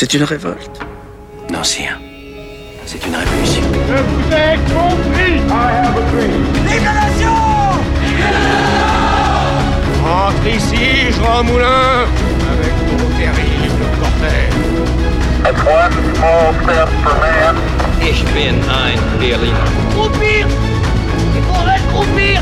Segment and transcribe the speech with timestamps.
[0.00, 0.80] C'est une révolte.
[1.52, 2.00] Non, sire.
[2.86, 3.62] C'est une révolution.
[3.86, 6.40] Je vous ai compris I have a dream.
[10.02, 12.06] Rentre ici, Jean Moulin,
[12.50, 14.56] avec ton terrible cortège.
[15.42, 17.56] That's one small step for man.
[18.00, 19.68] Ich bin ein Berliner.
[19.90, 20.46] Croupir
[21.36, 22.40] Il faudrait croupir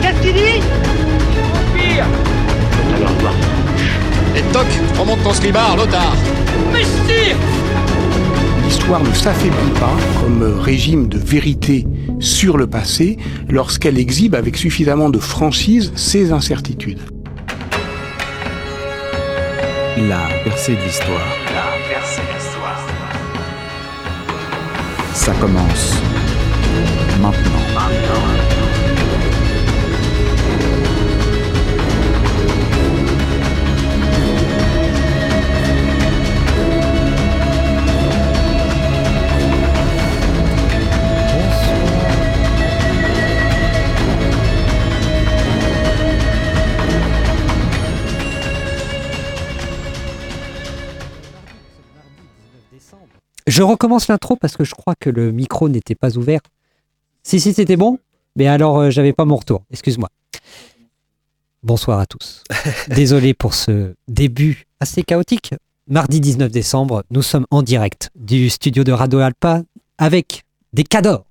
[0.00, 0.62] Qu'est-ce qu'il dit?
[1.74, 2.06] Pire
[4.36, 4.66] Et toc,
[4.98, 6.14] remonte ton slibard, l'otard
[6.72, 6.82] Mais
[8.64, 11.86] L'histoire ne s'affaiblit pas comme régime de vérité
[12.20, 13.16] sur le passé
[13.48, 17.00] lorsqu'elle exhibe avec suffisamment de franchise ses incertitudes.
[19.96, 21.26] La percée de l'histoire.
[21.54, 22.86] La percée de l'histoire.
[25.14, 25.94] Ça commence
[27.22, 28.55] maintenant.
[53.56, 56.40] Je recommence l'intro parce que je crois que le micro n'était pas ouvert.
[57.22, 57.98] Si, si, c'était bon
[58.36, 59.62] Mais alors, euh, j'avais pas mon retour.
[59.70, 60.10] Excuse-moi.
[61.62, 62.44] Bonsoir à tous.
[62.88, 65.54] Désolé pour ce début assez chaotique.
[65.88, 69.62] Mardi 19 décembre, nous sommes en direct du studio de Radio Alpa
[69.96, 71.24] avec des cadors.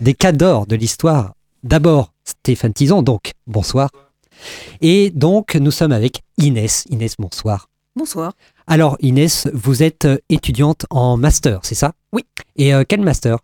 [0.00, 1.34] Des cadors de l'histoire.
[1.64, 3.90] D'abord, Stéphane Tison, donc, bonsoir.
[4.82, 6.84] Et donc, nous sommes avec Inès.
[6.90, 7.68] Inès, bonsoir.
[7.96, 8.34] Bonsoir.
[8.66, 11.92] Alors Inès, vous êtes euh, étudiante en master, c'est ça?
[12.12, 12.22] Oui.
[12.56, 13.38] Et euh, quel master?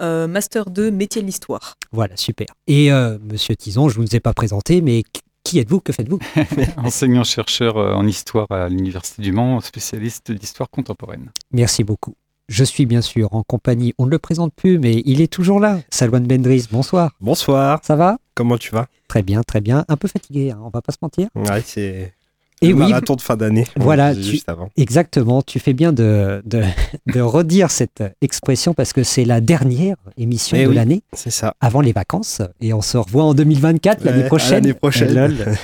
[0.00, 1.74] Euh, master 2, métier de l'histoire.
[1.90, 2.46] Voilà, super.
[2.66, 5.02] Et euh, Monsieur Tison, je ne vous ai pas présenté, mais
[5.42, 5.80] qui- êtes-vous?
[5.80, 6.18] Que faites-vous?
[6.76, 11.30] Enseignant-chercheur en histoire à l'Université du Mans, spécialiste d'histoire contemporaine.
[11.52, 12.14] Merci beaucoup.
[12.48, 15.58] Je suis bien sûr en compagnie, on ne le présente plus, mais il est toujours
[15.60, 15.80] là.
[15.90, 17.12] Salwan Bendris, bonsoir.
[17.20, 18.18] Bonsoir, Ça va?
[18.34, 18.86] Comment tu vas?
[19.08, 19.84] Très bien, très bien.
[19.88, 21.28] Un peu fatigué, hein, on va pas se mentir.
[21.34, 22.14] Ouais, c'est
[22.62, 23.66] Et le oui, marathon de fin d'année.
[23.76, 24.68] Voilà, tu- juste avant.
[24.76, 26.62] Exactement, tu fais bien de, de,
[27.12, 30.74] de redire cette expression parce que c'est la dernière émission Eh de oui.
[30.76, 31.54] l'année C'est ça.
[31.60, 34.50] avant les vacances et on se revoit en 2024 l'année Ouais, prochaine.
[34.62, 35.14] l'année prochaine.
[35.14, 35.34] Lol.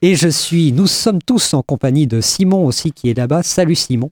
[0.00, 3.42] Et je suis, nous sommes tous en compagnie de Simon aussi qui est là-bas.
[3.42, 4.10] Salut Simon.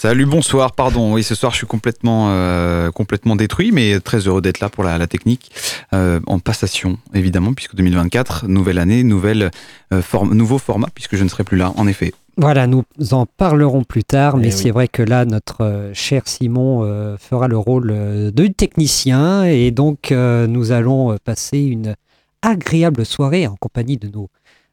[0.00, 1.12] Salut, bonsoir, pardon.
[1.14, 4.84] Oui, ce soir, je suis complètement, euh, complètement détruit, mais très heureux d'être là pour
[4.84, 5.50] la, la technique.
[5.92, 9.50] Euh, en passation, évidemment, puisque 2024, nouvelle année, nouvelle,
[9.92, 12.12] euh, forme, nouveau format, puisque je ne serai plus là, en effet.
[12.36, 14.70] Voilà, nous en parlerons plus tard, mais Eh c'est oui.
[14.70, 20.46] vrai que là, notre cher Simon euh, fera le rôle de technicien et donc euh,
[20.46, 21.96] nous allons passer une
[22.42, 24.30] agréable soirée en compagnie de nos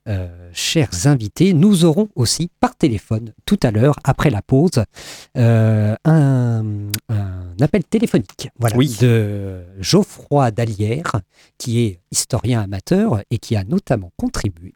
[0.07, 1.53] euh, chers invités.
[1.53, 4.83] Nous aurons aussi par téléphone tout à l'heure, après la pause,
[5.37, 6.63] euh, un,
[7.09, 8.95] un appel téléphonique voilà, Oui.
[9.01, 11.21] de Geoffroy Dalière,
[11.57, 14.73] qui est historien amateur et qui a notamment contribué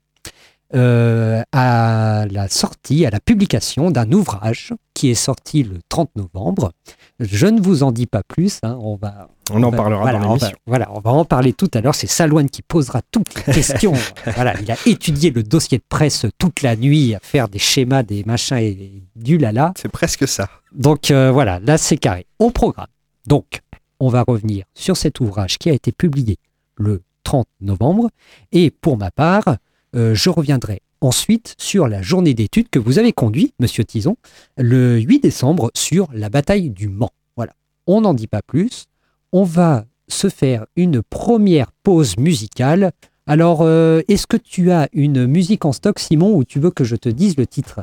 [0.76, 6.74] euh, à la sortie, à la publication d'un ouvrage qui est sorti le 30 novembre.
[7.22, 9.30] Je ne vous en dis pas plus, hein, on va...
[9.52, 10.58] On en va- parlera voilà, dans l'émission.
[10.68, 11.96] Voilà, on va en parler tout à l'heure.
[11.96, 13.94] C'est Salouane qui posera toutes les questions.
[14.36, 18.04] voilà, il a étudié le dossier de presse toute la nuit à faire des schémas,
[18.04, 19.74] des machins et du lala.
[19.78, 20.50] C'est presque ça.
[20.74, 22.26] Donc euh, voilà, là c'est carré.
[22.40, 22.88] Au programme.
[23.26, 23.62] Donc,
[24.02, 26.38] on va revenir sur cet ouvrage qui a été publié
[26.76, 28.10] le 30 novembre.
[28.52, 29.56] Et pour ma part,
[29.96, 34.18] euh, je reviendrai ensuite sur la journée d'études que vous avez conduite, Monsieur Tison,
[34.58, 37.12] le 8 décembre sur la bataille du Mans.
[37.36, 37.54] Voilà.
[37.88, 38.86] On n'en dit pas plus.
[39.32, 42.92] On va se faire une première pause musicale.
[43.28, 46.84] Alors, euh, est-ce que tu as une musique en stock, Simon, ou tu veux que
[46.84, 47.82] je te dise le titre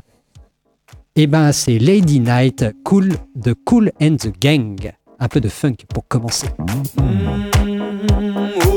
[1.18, 4.92] eh ben, c'est Lady Night, Cool, de Cool and the Gang.
[5.18, 6.46] Un peu de funk pour commencer.
[8.70, 8.75] Oh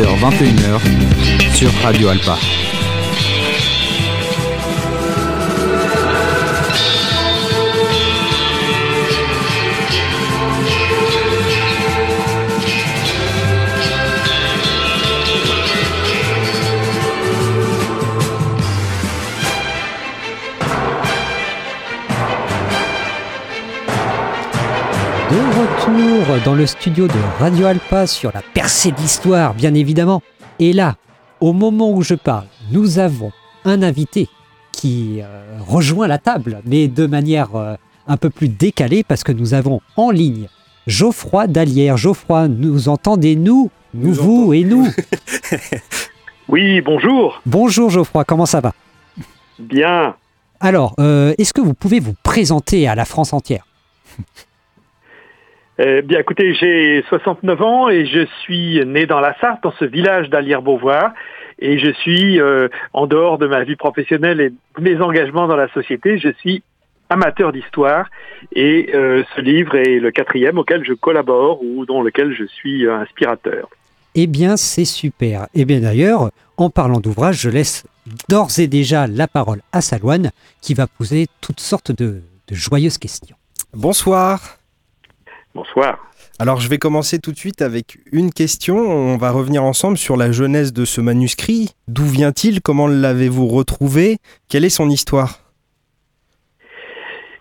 [0.00, 2.61] 21h sur Radio Alpa.
[26.44, 30.22] dans le studio de Radio Alpa sur la percée de l'histoire, bien évidemment.
[30.60, 30.94] Et là,
[31.40, 33.32] au moment où je parle, nous avons
[33.64, 34.28] un invité
[34.70, 37.74] qui euh, rejoint la table, mais de manière euh,
[38.06, 40.46] un peu plus décalée, parce que nous avons en ligne
[40.86, 41.96] Geoffroy Dallière.
[41.96, 43.70] Geoffroy, nous entendez-nous?
[43.92, 44.86] Nous, vous et nous
[46.48, 47.42] Oui, bonjour.
[47.46, 48.72] Bonjour Geoffroy, comment ça va?
[49.58, 50.14] Bien.
[50.60, 53.66] Alors, euh, est-ce que vous pouvez vous présenter à la France entière?
[55.78, 59.84] Eh bien, écoutez, j'ai 69 ans et je suis né dans la Sarthe, dans ce
[59.84, 61.12] village d'Allières-Beauvoir.
[61.58, 65.56] Et je suis, euh, en dehors de ma vie professionnelle et de mes engagements dans
[65.56, 66.62] la société, je suis
[67.08, 68.10] amateur d'histoire.
[68.54, 72.86] Et euh, ce livre est le quatrième auquel je collabore ou dans lequel je suis
[72.86, 73.68] euh, inspirateur.
[74.14, 75.46] Eh bien, c'est super.
[75.54, 77.86] Eh bien, d'ailleurs, en parlant d'ouvrage, je laisse
[78.28, 83.36] d'ores et déjà la parole à Salouane qui va poser toutes sortes de joyeuses questions.
[83.72, 84.58] Bonsoir.
[85.54, 85.98] Bonsoir.
[86.38, 88.76] Alors je vais commencer tout de suite avec une question.
[88.76, 91.70] On va revenir ensemble sur la jeunesse de ce manuscrit.
[91.88, 92.62] D'où vient-il?
[92.62, 94.16] Comment l'avez-vous retrouvé?
[94.48, 95.40] Quelle est son histoire?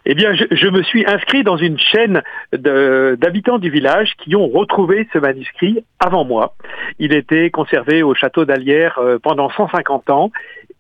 [0.05, 4.47] Eh bien, je, je me suis inscrit dans une chaîne d'habitants du village qui ont
[4.47, 6.55] retrouvé ce manuscrit avant moi.
[6.99, 10.31] Il était conservé au château d'Alière euh, pendant 150 ans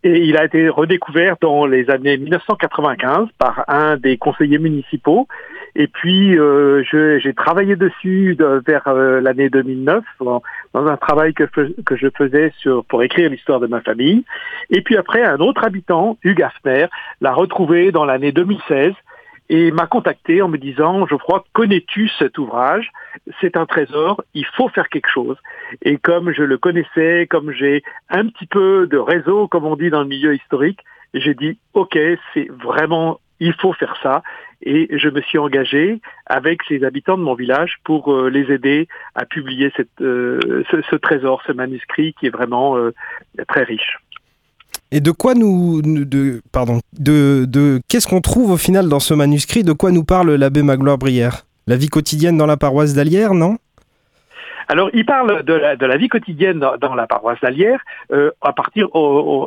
[0.03, 5.27] et il a été redécouvert dans les années 1995 par un des conseillers municipaux.
[5.75, 10.41] Et puis, euh, je- j'ai travaillé dessus de- vers euh, l'année 2009 dans,
[10.73, 11.45] un travail que,
[11.95, 14.23] je faisais sur, pour écrire l'histoire de ma famille.
[14.69, 16.87] Et puis après, un autre habitant, Hugues Hafner,
[17.21, 18.93] l'a retrouvé dans l'année 2016
[19.49, 22.89] et m'a contacté en me disant Geoffroy, connais-tu cet ouvrage?
[23.41, 25.37] C'est un trésor, il faut faire quelque chose.
[25.81, 29.89] Et comme je le connaissais, comme j'ai un petit peu de réseau, comme on dit
[29.89, 30.79] dans le milieu historique,
[31.13, 31.97] j'ai dit ok,
[32.33, 34.23] c'est vraiment, il faut faire ça.
[34.63, 38.87] Et je me suis engagé avec les habitants de mon village pour euh, les aider
[39.15, 42.93] à publier euh, ce, trésor, ce manuscrit qui est vraiment euh,
[43.47, 43.97] très riche.
[44.91, 49.13] Et de quoi nous, de, pardon, de, de qu'est-ce qu'on trouve au final dans ce
[49.13, 49.63] manuscrit?
[49.63, 53.57] De quoi nous parle l'abbé Magloire Brière La vie quotidienne dans la paroisse d'Alière, non?
[54.67, 58.87] Alors, il parle de la, vie quotidienne dans, la paroisse d'Alière euh, à, partir,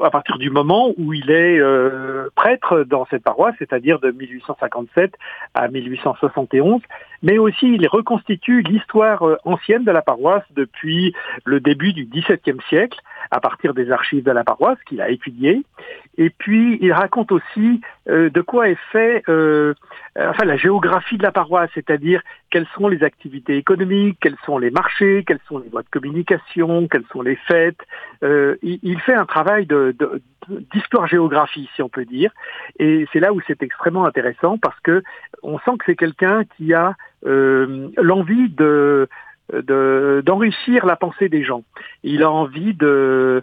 [0.02, 5.14] à partir du moment où il est euh, prêtre dans cette paroisse, c'est-à-dire de 1857
[5.54, 6.80] à 1871,
[7.22, 12.60] mais aussi il reconstitue l'histoire euh, ancienne de la paroisse depuis le début du XVIIe
[12.68, 12.98] siècle,
[13.30, 15.62] à partir des archives de la paroisse qu'il a étudiées.
[16.16, 19.74] Et puis, il raconte aussi euh, de quoi est fait euh,
[20.16, 24.70] enfin, la géographie de la paroisse, c'est-à-dire quelles sont les activités économiques, quels sont les
[24.70, 27.80] marchés, quelles sont les voies de communication, quelles sont les fêtes.
[28.22, 30.22] Euh, il, il fait un travail de- de-
[30.72, 32.30] d'histoire-géographie, si on peut dire,
[32.78, 35.02] et c'est là où c'est extrêmement intéressant parce que
[35.42, 36.94] on sent que c'est quelqu'un qui a
[37.26, 39.08] euh, l'envie de
[39.52, 41.62] de- d'enrichir la pensée des gens.
[42.02, 43.42] Il a envie de,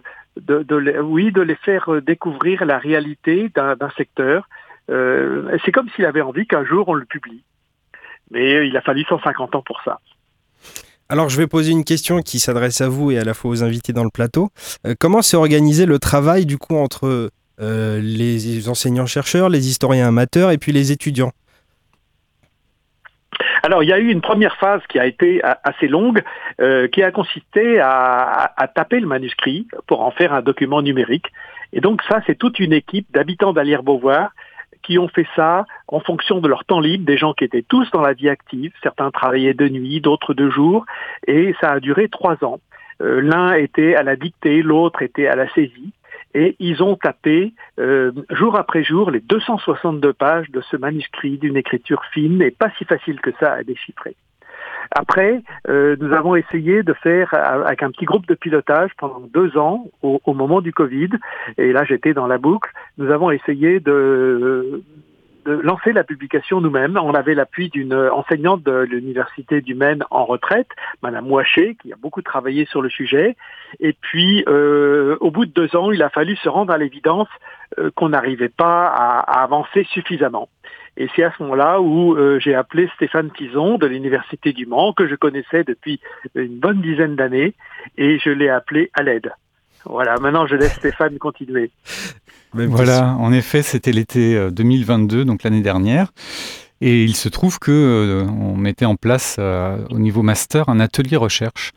[1.02, 4.48] oui, de les faire euh, découvrir la réalité d'un secteur.
[4.90, 7.44] Euh, c'est comme s'il avait envie qu'un jour on le publie.
[8.30, 10.00] Mais il a fallu 150 ans pour ça.
[11.08, 13.62] Alors je vais poser une question qui s'adresse à vous et à la fois aux
[13.62, 14.48] invités dans le plateau.
[14.86, 20.58] Euh, comment s'est organisé le travail du coup entre les enseignants-chercheurs, les historiens amateurs et
[20.58, 21.30] puis les étudiants?
[23.64, 26.22] Alors, il y a eu une première phase qui a été assez longue,
[26.60, 31.26] euh, qui a consisté à, taper le manuscrit pour en faire un document numérique.
[31.72, 34.30] Et donc ça, c'est toute une équipe d'habitants d'Alière-Beauvoir
[34.82, 37.88] qui ont fait ça en fonction de leur temps libre, des gens qui étaient tous
[37.92, 38.72] dans la vie active.
[38.82, 40.84] Certains travaillaient de nuit, d'autres de jour,
[41.28, 42.58] et ça a duré trois ans.
[43.00, 45.92] Euh, L'un était à la dictée, l'autre était à la saisie.
[46.34, 51.56] Et ils ont tapé euh, jour après jour les 262 pages de ce manuscrit d'une
[51.56, 54.16] écriture fine et pas si facile que ça à déchiffrer.
[54.90, 59.20] Après, euh, nous avons essayé de faire euh, avec un petit groupe de pilotage pendant
[59.20, 61.10] deux ans au, au moment du Covid.
[61.56, 62.70] Et là, j'étais dans la boucle.
[62.98, 64.82] Nous avons essayé de,
[65.44, 66.98] de lancer la publication nous-mêmes.
[67.02, 70.68] On avait l'appui d'une enseignante de l'université du Maine en retraite,
[71.02, 73.36] Madame Ouaché, qui a beaucoup travaillé sur le sujet.
[73.80, 77.28] Et puis, euh, au bout de deux ans, il a fallu se rendre à l'évidence
[77.78, 80.48] euh, qu'on n'arrivait pas à, avancer suffisamment.
[80.96, 84.92] Et c'est à ce moment-là où euh, j'ai appelé Stéphane Tison de l'Université du Mans,
[84.92, 86.00] que je connaissais depuis
[86.34, 87.54] une bonne dizaine d'années,
[87.96, 89.32] et je l'ai appelé à l'aide.
[89.84, 91.70] Voilà, maintenant je laisse Stéphane continuer.
[92.54, 96.12] Voilà, en effet, c'était l'été euh, 2022, donc l'année dernière.
[96.80, 100.80] Et il se trouve que euh, on mettait en place euh, au niveau master un
[100.80, 101.72] atelier recherche.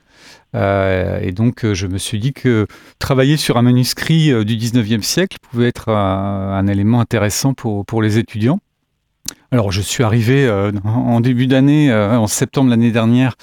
[0.55, 2.65] Euh, et donc, euh, je me suis dit que
[2.97, 7.85] travailler sur un manuscrit euh, du 19e siècle pouvait être un, un élément intéressant pour,
[7.85, 8.59] pour les étudiants.
[9.51, 13.35] Alors, je suis arrivé euh, en début d'année, euh, en septembre l'année dernière,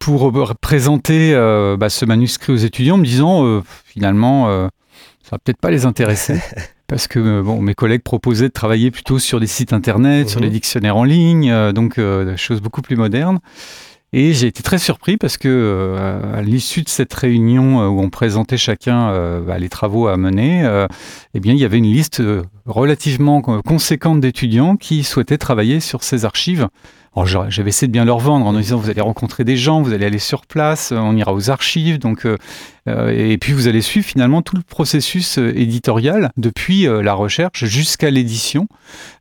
[0.00, 4.66] pour présenter euh, bah, ce manuscrit aux étudiants, me disant euh, finalement, euh,
[5.22, 6.40] ça va peut-être pas les intéresser.
[6.88, 10.40] Parce que euh, bon, mes collègues proposaient de travailler plutôt sur des sites internet, sur
[10.40, 13.38] les dictionnaires en ligne, donc des choses beaucoup plus modernes.
[14.12, 15.94] Et j'ai été très surpris parce que
[16.34, 20.68] à l'issue de cette réunion où on présentait chacun bah, les travaux à mener,
[21.32, 22.20] eh bien il y avait une liste
[22.66, 26.66] relativement co- conséquente d'étudiants qui souhaitaient travailler sur ces archives.
[27.24, 29.92] J'aurais- j'avais essayé de bien leur vendre en disant vous allez rencontrer des gens, vous
[29.92, 32.36] allez aller sur place, euh, on ira aux archives, donc euh,
[32.88, 38.10] euh, et puis vous allez suivre finalement tout le processus éditorial depuis la recherche jusqu'à
[38.10, 38.68] l'édition.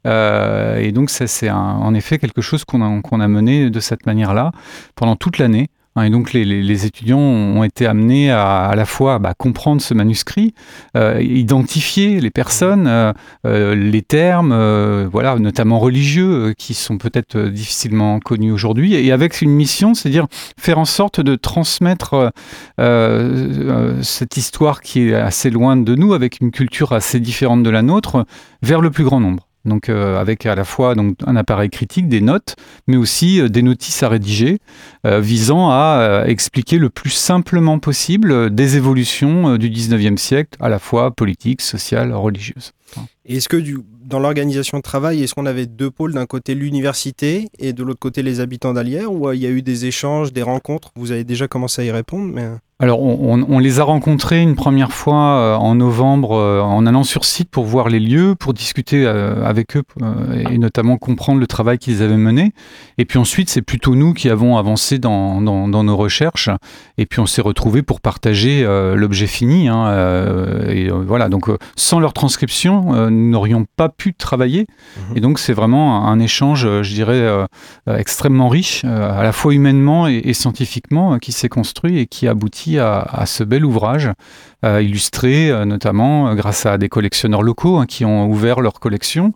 [0.06, 4.06] Et donc ça c'est en effet quelque chose qu'on a, qu'on a mené de cette
[4.06, 4.52] manière-là
[4.96, 5.68] pendant toute l'année.
[6.00, 9.94] Hein, Et donc les, étudiants ont été amenés à à la fois bah, comprendre ce
[9.94, 10.54] manuscrit,
[10.96, 13.14] euh, identifier les personnes, euh,
[13.46, 14.54] euh, les termes,
[15.12, 20.28] voilà, notamment religieux, qui sont peut-être difficilement connus aujourd'hui, et avec une mission, c'est-à-dire
[20.58, 22.32] faire en sorte de transmettre
[24.02, 27.82] cette histoire qui est assez loin de nous, avec une culture assez différente de la
[27.82, 28.26] nôtre,
[28.62, 29.49] vers le plus grand nombre.
[29.66, 32.56] Donc euh, avec à la fois donc, un appareil critique, des notes,
[32.88, 34.60] mais aussi euh, des notices à rédiger,
[35.06, 40.80] euh, visant à expliquer le plus simplement possible des évolutions du 19e siècle, à la
[40.80, 42.72] fois politiques, sociales, religieuses.
[43.26, 47.48] Est-ce que du- dans l'organisation de travail, est-ce qu'on avait deux pôles, d'un côté l'université
[47.60, 50.34] et de l'autre côté les habitants d'Alière, ou euh, il y a eu des échanges,
[50.34, 50.90] des rencontres?
[50.96, 52.44] Vous avez déjà commencé à y répondre, mais...
[52.44, 57.24] euh, Alors, on, les a rencontrés une première fois euh, en novembre en allant sur
[57.24, 59.84] site pour voir les lieux, pour discuter avec eux
[60.50, 62.54] et notamment comprendre le travail qu'ils avaient mené.
[62.98, 66.50] Et puis ensuite, c'est plutôt nous qui avons avancé dans, nos recherches.
[66.98, 68.64] Et puis on s'est retrouvés pour partager
[68.96, 69.68] l'objet fini.
[69.68, 74.66] hein, et voilà, donc sans leur transcription, nous n'aurions pas pu travailler.
[75.16, 77.46] Et donc c'est vraiment un, un échange, euh, je dirais, euh,
[77.88, 82.00] euh, extrêmement riche, euh, à la fois humainement et, et scientifiquement, euh, qui s'est construit
[82.00, 84.10] et qui aboutit à, à ce bel ouvrage,
[84.66, 88.80] euh, illustré euh, notamment euh, grâce à des collectionneurs locaux hein, qui ont ouvert leur
[88.80, 89.34] collection,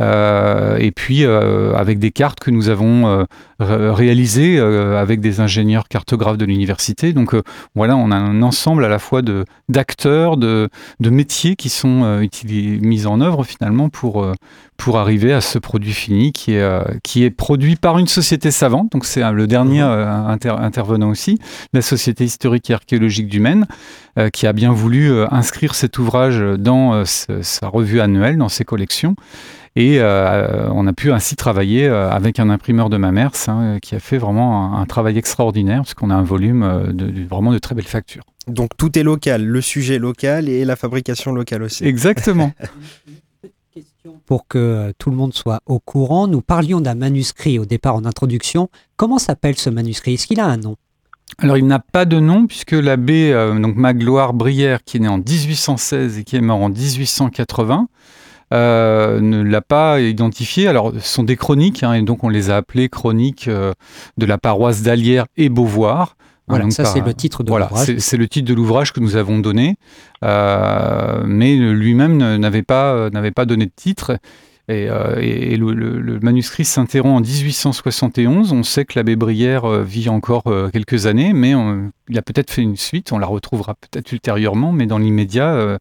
[0.00, 3.24] et puis avec des cartes que nous avons
[3.60, 7.12] ré- réalisées avec des ingénieurs cartographes de l'université.
[7.12, 7.36] Donc
[7.76, 9.22] voilà, on a un ensemble à la fois
[9.68, 10.68] d'acteurs, de,
[11.00, 14.26] métiers qui sont mis en œuvre finalement pour,
[14.82, 18.50] pour arriver à ce produit fini qui est, euh, qui est produit par une société
[18.50, 18.90] savante.
[18.90, 21.38] Donc c'est euh, le dernier euh, inter- intervenant aussi,
[21.72, 23.66] la Société historique et archéologique du Maine,
[24.18, 28.48] euh, qui a bien voulu euh, inscrire cet ouvrage dans euh, sa revue annuelle, dans
[28.48, 29.14] ses collections.
[29.76, 33.94] Et euh, on a pu ainsi travailler euh, avec un imprimeur de Mamers hein, qui
[33.94, 37.24] a fait vraiment un, un travail extraordinaire, parce qu'on a un volume euh, de, de-
[37.28, 38.24] vraiment de très belle facture.
[38.48, 41.84] Donc tout est local, le sujet local et la fabrication locale aussi.
[41.86, 42.52] Exactement.
[44.26, 47.94] Pour que euh, tout le monde soit au courant, nous parlions d'un manuscrit au départ
[47.94, 48.68] en introduction.
[48.96, 50.14] Comment s'appelle ce manuscrit?
[50.14, 50.76] Est-ce qu'il a un nom?
[51.38, 55.08] Alors, il n'a pas de nom puisque l'abbé euh, donc Magloire Brière, qui est né
[55.08, 57.88] en 1816 et qui est mort en 1880,
[58.52, 60.68] euh, ne l'a pas identifié.
[60.68, 63.72] Alors, ce sont des chroniques, hein, et donc on les a appelées chroniques euh,
[64.18, 66.16] de la paroisse d'Alière et Beauvoir.
[66.42, 67.96] Hein, Voilà, donc ça, c'est le titre de voilà, l'ouvrage.
[67.98, 69.76] c'est- le titre de l'ouvrage que nous avons donné,
[70.24, 74.18] euh, mais lui-même n'avait pas, euh, n'avait pas donné de titre.
[74.68, 78.52] Et, euh, et- et le, le- le manuscrit s'interrompt en 1871.
[78.52, 82.62] On sait que l'abbé Brière vit encore quelques années, mais on- il a peut-être fait
[82.62, 83.12] une suite.
[83.12, 85.78] On la retrouvera peut-être ultérieurement, mais dans l'immédiat,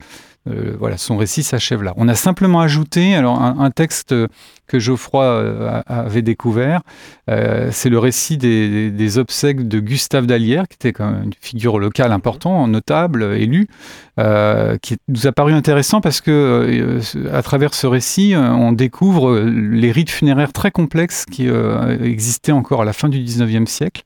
[0.48, 1.94] euh, euh, voilà, son récit s'achève là.
[1.98, 4.16] On a simplement ajouté alors un, un texte
[4.68, 6.82] que Geoffroy euh, avait découvert.
[7.30, 11.34] Euh, c'est le récit des, des obsèques de Gustave d'Alière, qui était quand même une
[11.40, 13.68] figure locale importante, notable, élu,
[14.20, 17.02] euh, qui nous a paru intéressant parce que euh,
[17.32, 21.98] à travers ce récit, euh, on découvre euh, les rites funéraires très complexes qui euh,
[22.04, 24.04] existaient encore à la fin du 19e siècle.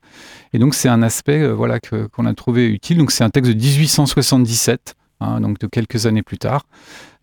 [0.53, 2.97] Et donc c'est un aspect euh, voilà, que- qu'on a trouvé utile.
[2.97, 4.95] Donc c'est un texte de 1877.
[5.19, 6.65] Hein, donc de quelques années plus tard.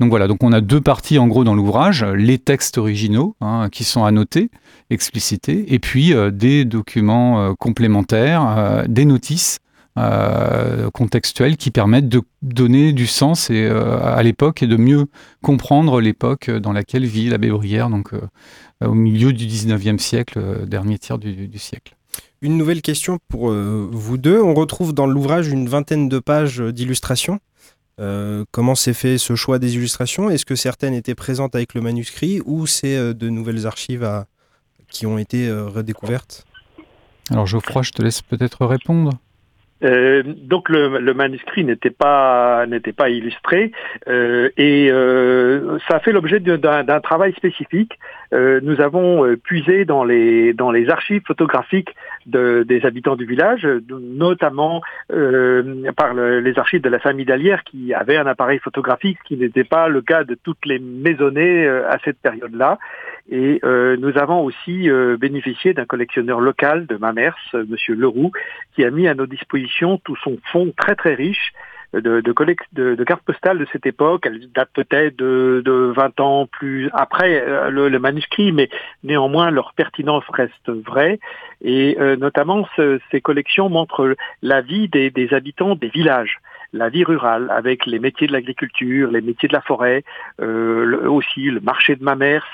[0.01, 3.69] Donc voilà, donc on a deux parties en gros dans l'ouvrage, les textes originaux hein,
[3.71, 4.51] qui sont annotés,
[4.91, 9.59] explicités, et puis euh, des documents euh, complémentaires, euh, des notices
[10.95, 15.05] contextuelles qui permettent de donner du sens et, à l'époque et de mieux
[15.43, 18.13] comprendre l'époque dans laquelle vit l'abbé Brière, donc
[18.83, 21.95] au milieu du 19e siècle, dernier tiers du, siècle.
[22.41, 24.41] Une nouvelle question pour vous deux.
[24.41, 27.39] On retrouve dans l'ouvrage une vingtaine de pages d'illustrations.
[28.03, 30.29] Euh, comment s'est fait ce choix des illustrations?
[30.29, 34.27] Est-ce que certaines étaient présentes avec le manuscrit ou c'est euh, de nouvelles archives à-
[34.91, 36.45] qui ont été euh, redécouvertes?
[37.31, 39.13] Alors Geoffroy, je te laisse peut-être répondre.
[39.85, 43.73] Euh, donc le, le manuscrit n'était pas n'était pas illustré
[44.07, 47.99] euh, et euh, ça a fait l'objet d'un travail spécifique.
[48.33, 51.93] Euh, nous avons puisé dans les dans les archives photographiques
[52.27, 54.81] de- des habitants du village, notamment
[55.13, 59.29] euh, par le- les archives de la famille d'Alière qui avait un appareil photographique, ce
[59.29, 62.79] qui n'était pas le cas de toutes les maisonnées euh, à cette période-là.
[63.31, 64.89] Et euh, nous avons aussi
[65.21, 67.37] bénéficié d'un collectionneur local de Mamers,
[67.69, 68.33] Monsieur Leroux,
[68.75, 71.53] qui a mis à nos dispositions tout son fonds très très riche
[71.95, 72.33] de, de,
[72.73, 74.25] de- de cartes postales de cette époque.
[74.27, 78.69] Elle date peut-être de, de 20 ans plus après euh, le, manuscrit, mais
[79.05, 81.19] néanmoins leur pertinence reste vraie.
[81.63, 86.39] Et euh, notamment, ce- ces collections montrent la vie des habitants des villages.
[86.73, 90.05] La vie rurale avec les métiers de l'agriculture, les métiers de la forêt,
[90.41, 92.47] euh, aussi le marché de Mamers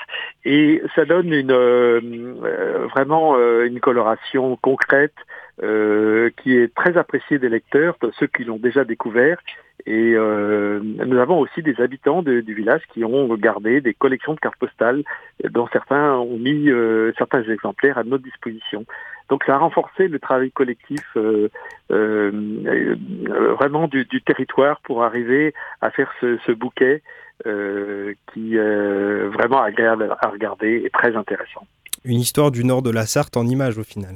[0.45, 1.99] et ça donne euh,
[2.43, 5.15] euh, vraiment une coloration concrète
[5.61, 9.37] qui est très appréciée des lecteurs, ceux qui l'ont déjà découvert.
[9.85, 14.57] Et nous avons aussi des habitants du village qui ont gardé des collections de cartes
[14.57, 15.03] postales,
[15.49, 16.69] dont certains ont mis
[17.17, 18.85] certains exemplaires à notre disposition.
[19.29, 21.49] Donc ça a renforcé le travail collectif euh,
[21.91, 22.31] euh,
[22.65, 27.03] euh, vraiment du, du territoire pour arriver à faire ce, ce bouquet
[27.45, 31.65] euh, qui est vraiment agréable à regarder et très intéressant.
[32.03, 34.15] Une histoire du nord de la Sarthe en images au final.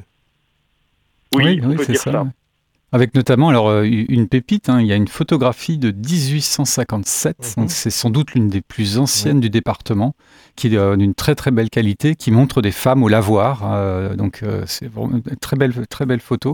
[1.35, 2.25] Oui, on peut c'est dire ça.
[2.93, 7.71] Avec notamment alors euh, une pépite, hein, il y a une photographie de 1857, donc
[7.71, 10.13] c'est sans doute l'une des plus anciennes du département,
[10.55, 14.15] qui est euh, d'une très très belle qualité, qui montre des femmes au lavoir, euh,
[14.15, 16.53] donc euh, c'est vraiment une très belle très belle photo.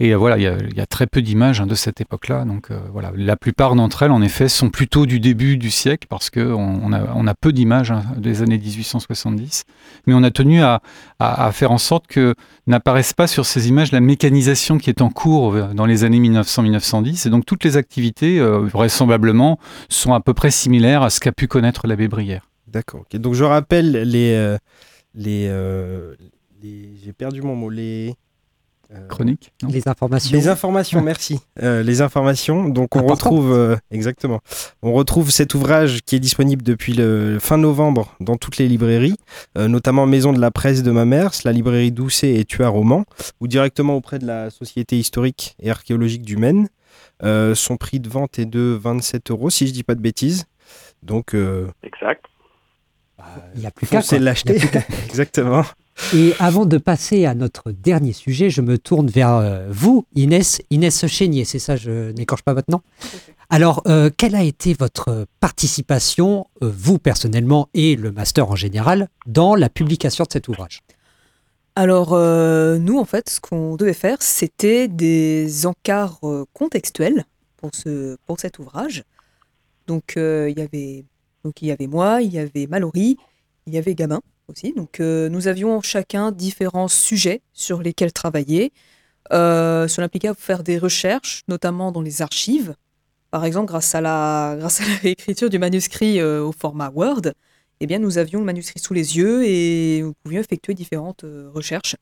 [0.00, 2.80] Et euh, voilà, il y, a, très peu d'images hein, de cette époque-là, donc euh,
[2.92, 6.40] voilà, la plupart d'entre elles en effet sont plutôt du début du siècle parce que
[6.40, 9.64] on, on a, peu d'images hein, des années 1870,
[10.06, 10.80] mais on a tenu à,
[11.52, 12.34] faire en sorte que
[12.66, 16.20] n'apparaisse pas sur ces images la mécanisation qui est en cours euh, dans les années
[16.20, 17.28] 1900-1910.
[17.28, 21.46] Et donc toutes les activités, vraisemblablement, sont à peu près similaires à ce qu'a pu
[21.46, 22.48] connaître l'abbé Brière.
[22.66, 23.04] D'accord.
[23.12, 24.56] Donc je rappelle les
[25.14, 25.48] les,
[26.62, 27.70] j'ai perdu mon mot
[28.94, 30.36] euh, Chroniques non Les informations.
[30.36, 31.38] Les informations, merci.
[31.62, 32.68] Euh, les informations.
[32.68, 33.30] Donc on Important.
[33.30, 34.40] retrouve euh, exactement.
[34.82, 39.16] On retrouve cet ouvrage qui est disponible depuis le fin novembre dans toutes les librairies,
[39.56, 43.04] euh, notamment Maison de la Presse de Mamers, la librairie Doucet et Tuas Roman,
[43.40, 46.68] ou directement auprès de la Société historique et archéologique du Maine.
[47.22, 50.44] Euh, son prix de vente est de 27 euros, si je dis pas de bêtises.
[51.02, 52.24] Donc euh, Exact.
[53.54, 54.02] Il n'y a plus qu'à.
[54.02, 54.18] quoi.
[54.18, 54.60] l'acheter.
[55.06, 55.64] Exactement.
[56.12, 60.60] Et avant de passer à notre dernier sujet, je me tourne vers euh, vous, Inès,
[60.70, 62.80] Inès Chénier, c'est ça, je n'écorche pas votre nom
[63.48, 69.08] Alors, euh, quelle a été votre participation, euh, vous personnellement et le master en général,
[69.26, 70.80] dans la publication de cet ouvrage?
[71.76, 76.20] Alors, euh, nous, en fait, ce qu'on devait faire, c'était des encarts
[76.52, 77.24] contextuels
[77.56, 79.04] pour, ce, pour cet ouvrage.
[79.86, 81.04] Donc, euh, il y avait,
[81.44, 83.18] donc, il y avait moi, il y avait Mallory,
[83.66, 84.72] il y avait Gabin aussi.
[84.72, 88.72] Donc, euh, nous avions chacun différents sujets sur lesquels travailler.
[89.32, 92.74] Euh, cela impliquait de faire des recherches, notamment dans les archives.
[93.30, 94.68] Par exemple, grâce à la, à
[95.02, 97.32] réécriture du manuscrit euh, au format Word,
[97.80, 101.96] eh bien, nous avions le manuscrit sous les yeux et nous pouvions effectuer différentes recherches.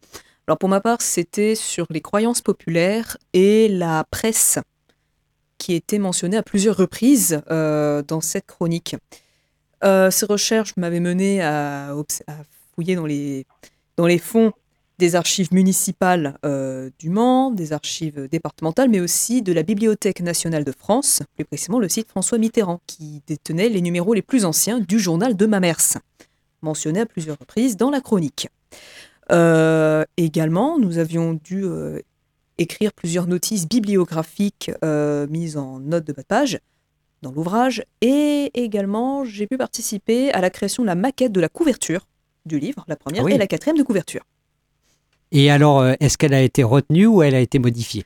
[0.46, 4.58] Alors pour ma part, c'était sur les croyances populaires et la presse
[5.56, 8.96] qui était mentionnée à plusieurs reprises dans cette chronique.
[9.84, 11.94] Euh, ces recherches m'avaient mené à,
[12.74, 13.06] fouiller dans
[14.06, 14.52] les, fonds
[14.98, 20.64] des archives municipales euh, du Mans, des archives départementales, mais aussi de la Bibliothèque nationale
[20.64, 24.78] de France, plus précisément le site François Mitterrand, qui détenait les numéros les plus anciens
[24.78, 25.98] du journal de Mamers,
[26.62, 28.48] mentionné à plusieurs reprises dans la chronique.
[29.30, 31.64] Euh, également, nous avions dû
[32.58, 34.70] écrire plusieurs notices bibliographiques
[35.28, 36.60] mises en note de bas de page
[37.22, 41.48] dans l'ouvrage, et également j'ai pu participer à la création de la maquette de la
[41.48, 42.06] couverture
[42.46, 43.32] du livre, la première Ah oui.
[43.34, 44.22] et la quatrième de couverture.
[45.30, 48.04] Et alors, euh, est-ce qu'elle a été retenue ou elle a été modifiée?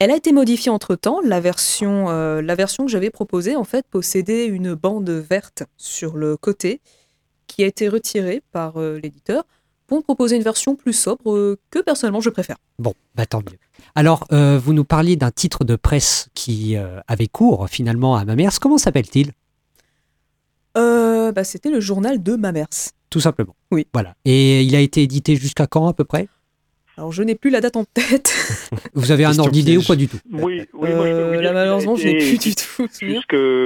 [0.00, 1.20] Elle a été modifiée entre-temps.
[1.22, 6.16] La version, euh, la version que j'avais proposée, en fait, possédait une bande verte sur
[6.16, 6.80] le côté
[7.46, 9.44] qui a été retirée par euh, l'éditeur
[9.86, 12.56] pour me proposer une version plus sobre euh, que personnellement je préfère.
[12.78, 13.58] Bon, bah tant mieux.
[13.94, 18.24] Alors, euh, vous nous parliez d'un titre de presse qui euh, avait cours finalement à
[18.24, 18.58] Mamers.
[18.60, 19.32] Comment s'appelle-t-il?
[20.76, 22.90] Euh, bah, C'était le journal de Mamers.
[23.10, 23.54] Tout simplement.
[23.70, 23.86] Oui.
[23.92, 24.14] Voilà.
[24.24, 26.28] Et il a été édité jusqu'à quand à peu près?
[26.96, 28.32] Alors je n'ai plus la date en tête.
[28.94, 30.18] Vous avez un ordre d'idée ou pas du tout?
[30.32, 32.54] Oui, oui moi, je peux vous dire là, qu'il a malheureusement, je n'ai plus du
[32.54, 32.86] tout.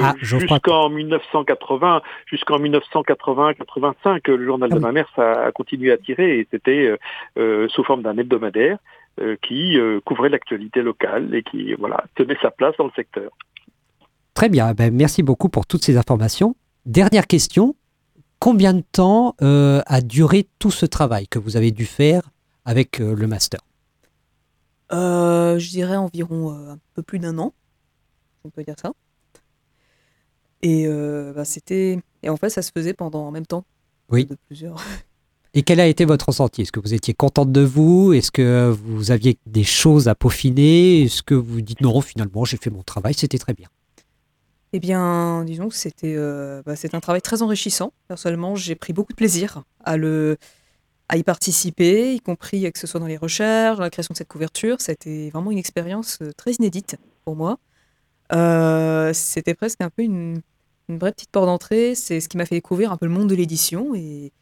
[0.01, 4.85] Ah, jusqu'en 1980, jusqu'en 1980-85, le journal Ah de oui.
[4.85, 6.97] Mamers a, a continué à tirer et c'était
[7.37, 8.98] euh, sous forme d'un hebdomadaire euh,
[9.43, 13.31] qui euh, couvrait l'actualité locale et qui voilà tenait sa place dans le secteur.
[14.35, 14.73] Très bien.
[14.75, 16.55] Ben, merci beaucoup pour toutes ces informations.
[16.87, 17.75] Dernière question.
[18.39, 22.23] Combien de temps euh, a duré tout ce travail que vous avez dû faire
[22.65, 23.61] avec euh, le master?
[24.93, 27.53] Euh, je dirais environ euh, un peu plus d'un an,
[28.45, 28.93] on peut dire ça.
[30.63, 33.65] Et euh, bah, c'était et en fait ça se faisait pendant en même temps
[34.09, 34.25] Oui.
[34.27, 34.77] de plusieurs.
[35.55, 36.63] Et quel a été votre ressenti?
[36.63, 38.13] Est-ce que vous étiez contente de vous?
[38.13, 41.03] Est-ce que vous aviez des choses à peaufiner?
[41.03, 43.69] Est-ce que vous dites non, finalement, j'ai fait mon travail, c'était très bien?
[44.75, 47.95] Eh bien, disons que c'était euh, bah, un travail très enrichissant.
[48.07, 50.37] Personnellement, j'ai pris beaucoup de plaisir à le
[51.11, 54.19] à y participer, y compris que ce soit dans les recherches, dans la création de
[54.19, 54.77] cette couverture.
[54.83, 57.59] C'était vraiment une expérience euh, très inédite pour moi.
[58.35, 60.43] Euh, C'était presque un peu une,
[60.91, 61.95] une vraie petite porte d'entrée.
[61.95, 64.33] C'est ce qui m'a fait découvrir un peu le monde de l'édition et,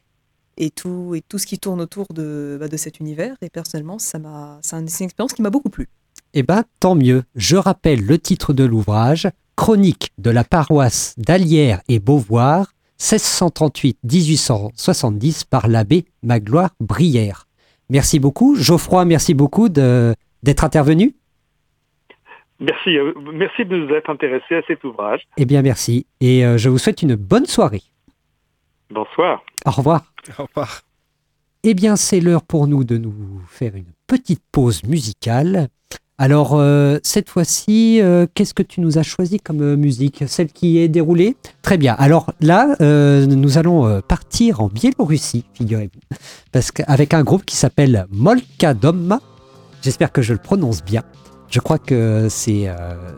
[0.56, 3.34] et, tout, et tout ce qui tourne autour de, bah, de cet univers.
[3.42, 5.88] Et personnellement, ça m'a, c'est un- c'est une expérience qui m'a beaucoup plu.
[6.34, 7.22] Eh bien, tant mieux.
[7.34, 15.68] Je rappelle le titre de l'ouvrage Chronique de la paroisse d'Alière et Beauvoir, 1638-1870 par
[15.68, 17.46] l'abbé Magloire Brière.
[17.88, 18.56] Merci beaucoup.
[18.56, 21.14] Geoffroy, merci beaucoup de- d'être intervenu.
[22.58, 25.20] Merci, euh, merci de nous être intéressés à cet ouvrage.
[25.36, 26.06] Eh bien, merci.
[26.20, 27.82] Et euh, je vous souhaite une bonne soirée.
[28.90, 29.44] Bonsoir.
[29.66, 30.12] Au revoir.
[30.38, 30.82] Au revoir.
[31.64, 33.14] Eh bien, c'est l'heure pour nous de nous
[33.48, 35.68] faire une petite pause musicale.
[36.18, 40.24] Alors, euh, cette fois-ci, euh, qu'est-ce que tu nous as choisi comme euh, musique?
[40.28, 41.36] Celle qui est déroulée?
[41.60, 41.94] Très bien.
[41.98, 46.16] Alors là, euh, nous allons partir en Biélorussie, figurez-vous,
[46.52, 49.20] parce qu'avec un groupe qui s'appelle Molka Domma.
[49.82, 51.02] J'espère que je le prononce bien.
[51.50, 52.68] Je crois que c'est,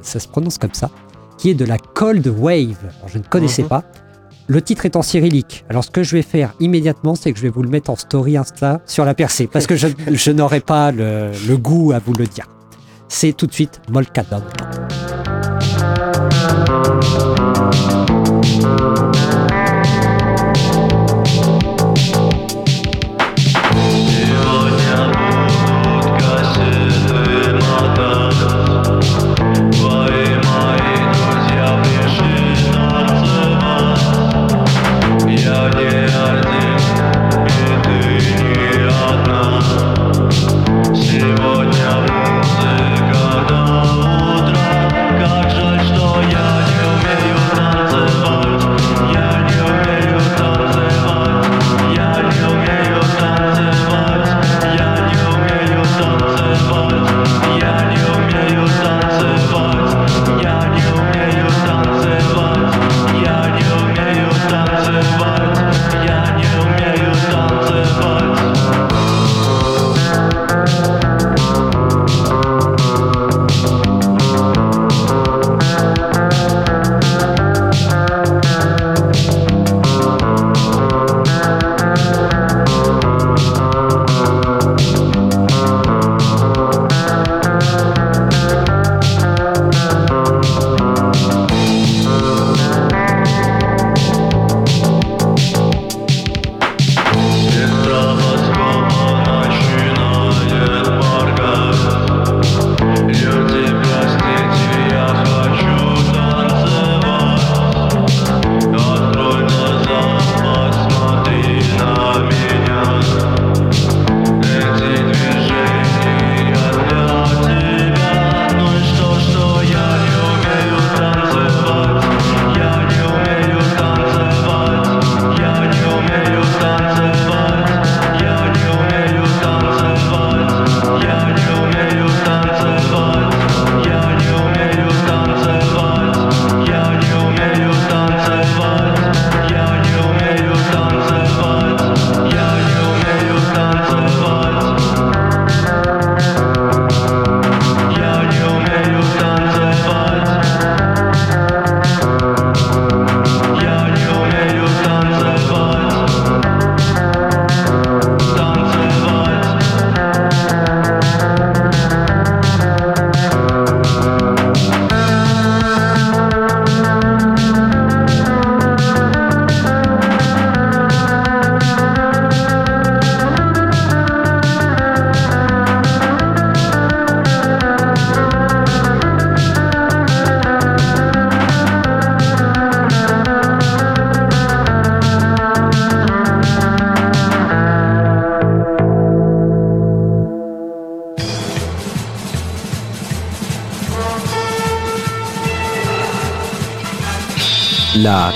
[0.03, 0.91] ça se prononce comme ça,
[1.39, 2.77] qui est de la Cold Wave.
[2.99, 3.69] Alors, je ne connaissais Mhm.
[3.69, 3.85] pas.
[4.51, 5.67] Le titre est en cyrillique.
[5.69, 7.97] Alors, ce que je vais faire immédiatement, c'est que je vais vous le mettre en
[7.97, 11.99] story Insta sur la percée, parce que je, je n'aurai pas le, le goût à
[11.99, 12.47] vous le dire.
[13.09, 14.43] C'est tout de suite Molkadom.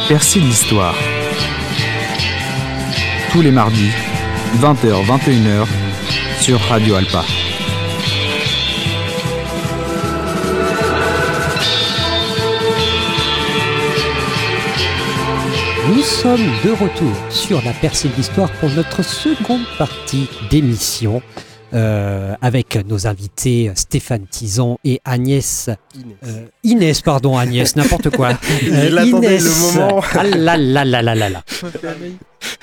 [0.09, 0.95] Percée de l'histoire.
[3.31, 3.91] Tous les mardis,
[4.61, 5.67] 20h-21h,
[6.41, 7.25] sur Radio Alpa.
[15.89, 21.21] Nous sommes de retour sur la percée de l'histoire pour notre seconde partie d'émission
[21.75, 25.71] euh, avec nos invités euh, Stéphane Tison et Agnès.
[26.25, 28.31] euh, Inès, pardon, Agnès, n'importe quoi.
[28.31, 29.45] Euh, Il attendait Inès.
[29.45, 30.01] le moment.
[30.15, 31.43] Ah là là là là là là.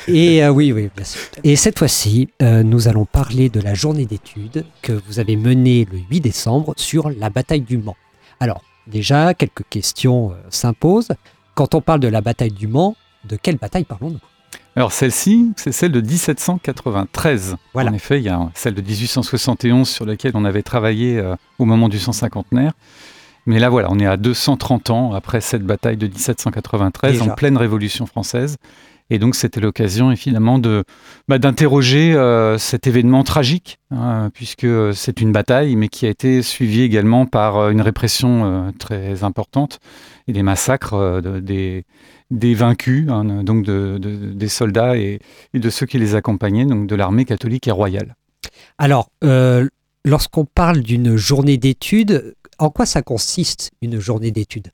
[0.08, 1.20] Et euh, oui, oui, bien sûr.
[1.44, 5.88] Et cette fois-ci, euh, nous allons parler de la journée d'études que vous avez menée
[5.92, 7.96] le 8 décembre sur la bataille du Mans.
[8.40, 11.10] Alors, déjà, quelques questions euh, s'imposent.
[11.56, 12.96] Quand on parle de la bataille du Mans,
[13.28, 14.20] de quelle bataille parlons-nous?
[14.76, 17.56] Alors celle-ci, c'est celle de 1793.
[17.74, 17.92] Voilà.
[17.92, 21.66] En effet, il y a celle de 1871 sur laquelle on avait travaillé euh, au
[21.66, 22.72] moment du 150naire.
[23.46, 27.24] Mais là, voilà, on est à 230 ans après cette bataille de 1793, Déjà.
[27.26, 28.58] en pleine Révolution française.
[29.12, 30.84] Et donc, c'était l'occasion, évidemment, de
[31.28, 36.44] bah, d'interroger euh, cet événement tragique, hein, puisque c'est une bataille, mais qui a été
[36.44, 39.80] suivie également par euh, une répression euh, très importante
[40.28, 41.86] et des massacres euh, de- des,
[42.32, 45.20] des vaincus, hein, donc de- de- des soldats et,
[45.54, 48.16] et de ceux qui les accompagnaient, donc de l'armée catholique et royale.
[48.78, 49.68] Alors, euh,
[50.06, 54.68] lorsqu'on parle d'une journée d'études, en quoi ça consiste une journée d'études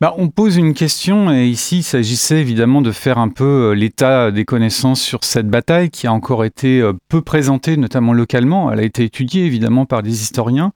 [0.00, 3.72] Bah, on pose une question et ici il s'agissait évidemment de faire un peu euh,
[3.74, 8.70] l'état des connaissances sur cette bataille qui a encore été euh, peu présentée, notamment localement.
[8.70, 10.72] Elle a été étudiée évidemment par des historiens,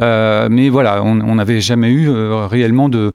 [0.00, 3.12] Euh, mais voilà, on n'avait jamais eu euh, réellement de,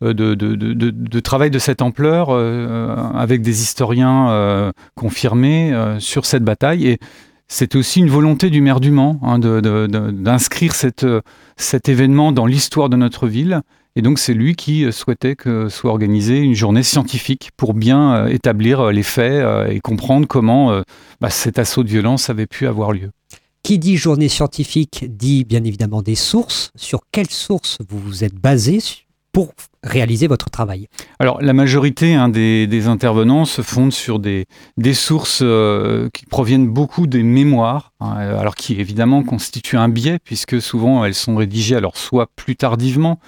[0.00, 5.98] de, de- de- de- travail de cette ampleur euh, avec des historiens euh, confirmés euh,
[6.00, 6.86] sur cette bataille.
[6.86, 6.98] Et
[7.48, 11.20] c'était aussi une volonté du maire du Mans hein, d'inscrire cette, euh,
[11.56, 13.60] cet événement dans l'histoire de notre ville.
[13.96, 18.14] Et donc c'est lui qui euh, souhaitait que soit organisée une journée scientifique pour bien
[18.14, 20.82] euh, établir euh, les faits euh, et comprendre comment euh,
[21.20, 23.10] bah, cet assaut de violence avait pu avoir lieu.
[23.62, 26.70] Qui dit journée scientifique dit bien évidemment des sources.
[26.74, 28.78] Sur quelles sources vous vous êtes basé
[29.32, 29.52] pour
[29.84, 34.94] réaliser votre travail Alors, la majorité hein, des, des intervenants se fondent sur des, des
[34.94, 40.18] sources euh, qui proviennent beaucoup des mémoires, hein, euh, alors qui évidemment constituent un biais,
[40.24, 43.20] puisque souvent elles sont rédigées alors soit plus tardivement,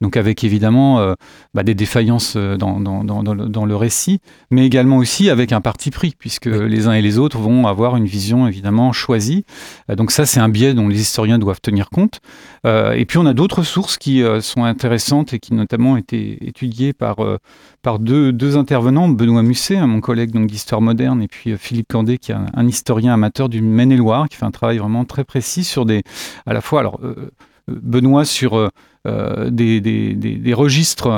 [0.00, 1.14] donc avec évidemment euh,
[1.54, 4.20] bah, des défaillances dans, dans, dans, dans le, récit,
[4.50, 7.96] mais également aussi avec un parti pris, puisque les uns et les autres vont avoir
[7.96, 9.44] une vision évidemment choisie.
[9.88, 12.20] Donc ça, c'est un biais dont les historiens doivent tenir compte.
[12.66, 16.92] Euh, et puis on a d'autres sources qui sont intéressantes et qui notamment été étudiées
[16.92, 17.38] par, euh,
[17.82, 21.88] par deux, deux intervenants, Benoît Musset, hein, mon collègue d'histoire moderne, et puis euh, Philippe
[21.90, 25.64] Candé, qui est un, historien amateur du Maine-et-Loire, qui fait un travail vraiment très précis
[25.64, 26.02] sur des,
[26.46, 27.30] à la fois, alors euh,
[27.68, 28.70] Benoît sur
[29.04, 31.08] des, des, des, registres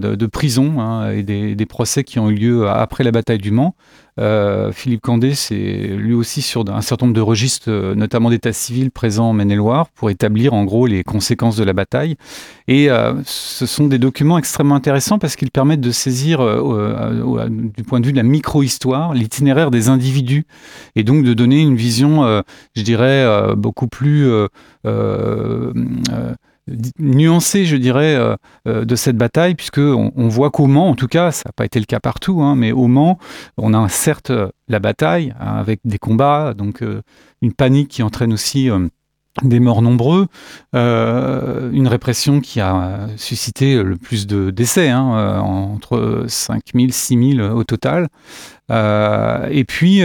[0.00, 3.50] de, de prison hein, et des procès qui ont eu lieu après la bataille du
[3.50, 3.74] Mans.
[4.20, 8.52] Euh, Philippe Candé, c'est lui aussi sur un certain nombre de registres, euh, notamment d'état
[8.52, 12.16] civil présents en Maine-et-Loire, pour établir en gros les conséquences de la bataille.
[12.68, 18.00] Et euh, ce sont des documents extrêmement intéressants parce qu'ils permettent de saisir, du point
[18.00, 20.44] de vue de la micro-histoire, l'itinéraire des individus
[20.96, 22.42] et donc de donner une vision,
[22.76, 24.30] je dirais, beaucoup plus
[26.98, 28.36] nuancée, je dirais, euh,
[28.66, 31.64] euh, de cette bataille, puisque on, voit qu'au Mans, en tout cas, ça n'a pas
[31.64, 33.18] été le cas partout, hein, mais au Mans,
[33.56, 36.84] on a certes euh, la bataille hein, avec des combats, donc
[37.42, 38.70] une panique qui entraîne aussi
[39.42, 40.26] des morts nombreux,
[40.74, 46.88] euh, une répression qui a suscité le plus de décès, hein, euh, entre 5 000,
[46.90, 48.08] 6 000 au total.
[48.70, 50.02] Euh, et puis,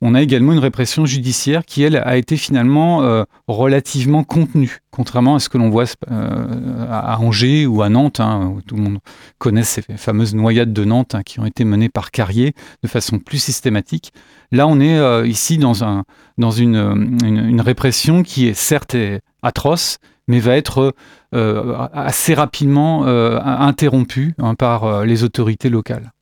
[0.00, 5.40] on a également une répression judiciaire qui, elle, a été finalement relativement contenue, contrairement à
[5.40, 8.98] ce que l'on voit à Angers ou à Nantes, hein, où tout le monde
[9.38, 13.18] connaît ces fameuses noyades de Nantes hein, qui ont été menées par Carrier de façon
[13.18, 14.12] plus systématique.
[14.52, 16.04] Là, on est euh, ici dans, un,
[16.38, 16.76] dans une,
[17.24, 18.96] une, une répression qui est certes
[19.42, 19.98] atroce,
[20.28, 20.94] mais va être
[21.34, 26.12] euh, assez rapidement euh, interrompue hein, par euh, les autorités locales.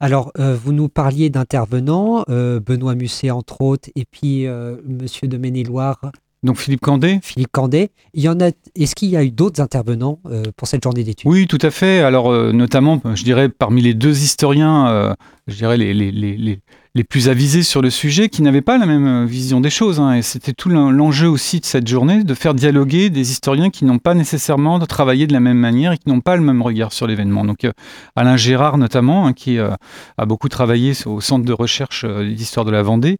[0.00, 5.26] Alors, euh, vous nous parliez d'intervenants, euh, Benoît Musset entre autres, et puis euh, Monsieur
[5.26, 5.98] de Maine-et-Loire.
[6.44, 7.90] Donc Philippe Candé Philippe Candé.
[8.14, 8.50] Il y en a.
[8.76, 11.28] Est-ce qu'il y a eu d'autres intervenants euh, pour cette journée d'études?
[11.28, 11.98] Oui, tout à fait.
[11.98, 15.14] Alors, euh, notamment, je dirais, parmi les deux historiens, euh,
[15.48, 16.60] je dirais les, les, les,
[16.98, 20.00] les, plus avisés sur le sujet, qui n'avaient pas la même euh, vision des choses.
[20.00, 20.14] hein.
[20.14, 23.84] et c'était tout l'en- l'enjeu aussi de cette journée, de faire dialoguer des historiens qui
[23.84, 26.92] n'ont pas nécessairement travaillé de la même manière et qui n'ont pas le même regard
[26.92, 27.44] sur l'événement.
[27.44, 27.72] Donc, euh,
[28.16, 29.70] Alain Gérard, notamment, hein, qui euh,
[30.18, 33.18] a beaucoup travaillé au centre de recherche d'histoire de la Vendée,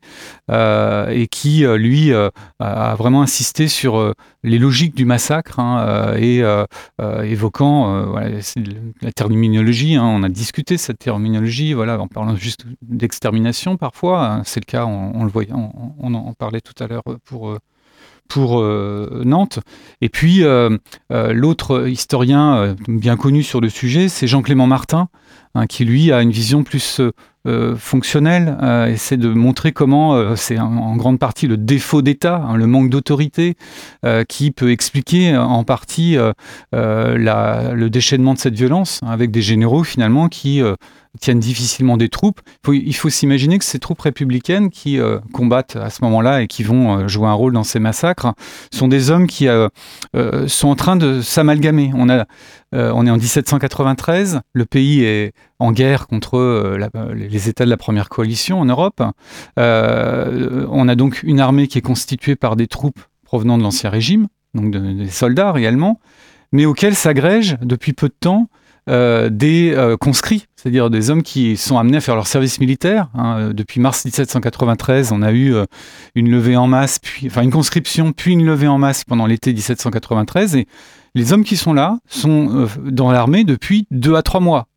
[0.51, 6.43] et qui, lui, a vraiment insisté sur les logiques du massacre hein, et
[7.25, 8.17] évoquant
[9.03, 9.97] la terminologie.
[9.99, 14.27] on a discuté cette terminologie, voilà, en parlant juste d'extermination parfois.
[14.27, 17.51] hein, c'est le cas, on, le voyait, on, en parlait tout à l'heure pour.
[17.51, 17.59] euh,
[18.29, 19.59] pour euh, Nantes.
[20.01, 20.77] Et puis, euh,
[21.11, 25.09] l'autre historien bien connu sur le sujet, c'est Jean-Clément Martin,
[25.55, 27.01] hein, qui lui a une vision plus
[27.79, 32.57] fonctionnel, euh, et c'est de montrer comment c'est en, grande partie le défaut d'État, hein,
[32.57, 33.57] le manque d'autorité,
[34.29, 36.19] qui peut expliquer en partie
[36.73, 40.63] le déchaînement de cette violence, avec des généraux finalement qui
[41.19, 42.41] tiennent difficilement des troupes.
[42.69, 46.63] Il faut, s'imaginer que ces troupes républicaines qui euh, combattent à ce moment-là et qui
[46.63, 48.33] vont euh, jouer un rôle dans ces massacres
[48.73, 49.69] sont des hommes qui euh,
[50.47, 51.91] sont en train de s'amalgamer.
[51.95, 52.25] On, est
[52.73, 56.77] en 1793, le pays est en guerre contre
[57.15, 59.03] les États de la première coalition en Europe.
[59.57, 64.29] On a donc une armée qui est constituée par des troupes provenant de l'Ancien Régime,
[64.55, 66.01] donc de- des soldats réellement,
[66.53, 68.49] mais auxquels s'agrègent depuis peu de temps
[68.89, 73.09] euh, des euh, conscrits, c'est-à-dire des hommes qui sont amenés à faire leur service militaire.
[73.15, 73.51] hein.
[73.53, 75.65] Depuis mars 1793, on a eu euh,
[76.15, 79.53] une levée en masse, puis, enfin une conscription, puis une levée en masse pendant l'été
[79.53, 80.57] 1793.
[80.57, 80.67] Et
[81.15, 84.69] les hommes qui sont là sont dans l'armée depuis deux à trois mois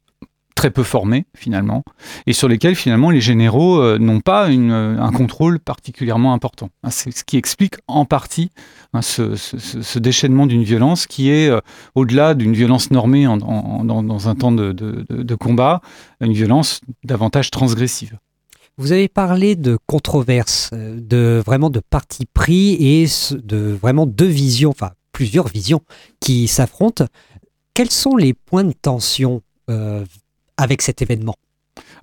[0.62, 1.84] très peu formés finalement,
[2.28, 6.70] et sur lesquels finalement les généraux euh, n'ont pas euh, un contrôle particulièrement important.
[6.84, 8.52] Hein, C'est ce qui explique en partie
[8.94, 11.62] hein, ce, ce- déchaînement d'une violence qui est euh,
[11.96, 15.82] au-delà d'une violence normée dans, un temps de, combat,
[16.20, 18.20] une violence davantage transgressive.
[18.78, 24.70] Vous avez parlé de controverses, de vraiment de parti pris et de vraiment deux visions,
[24.70, 25.82] enfin plusieurs visions
[26.20, 27.06] qui s'affrontent.
[27.74, 29.42] Quels sont les points de tension
[30.62, 31.36] avec cet événement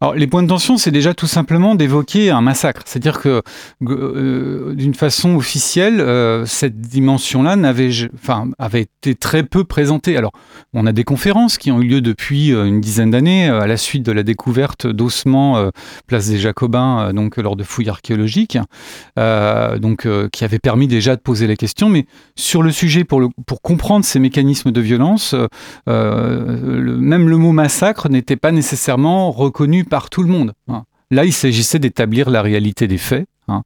[0.00, 2.82] Alors, les points de tension, c'est déjà tout simplement d'évoquer un massacre.
[2.86, 3.42] C'est-à-dire que,
[3.82, 7.90] euh, d'une façon officielle, euh, cette dimension-là n'avait,
[8.58, 10.16] avait été très peu présentée.
[10.16, 10.30] Alors,
[10.72, 13.76] on a des conférences qui ont eu lieu depuis euh, une dizaine d'années, à la
[13.76, 15.70] suite de la découverte d'ossements
[16.06, 18.58] place des Jacobins, donc lors de fouilles archéologiques,
[19.16, 21.88] donc qui avaient permis déjà de poser la question.
[21.88, 23.20] Mais sur le sujet, pour,
[23.62, 25.34] comprendre ces mécanismes de violence,
[25.86, 30.52] le- même le mot massacre n'était pas nécessairement reconnu par tout le monde.
[30.68, 30.84] hein.
[31.10, 33.26] Là, il s'agissait d'établir la réalité des faits.
[33.48, 33.62] hein.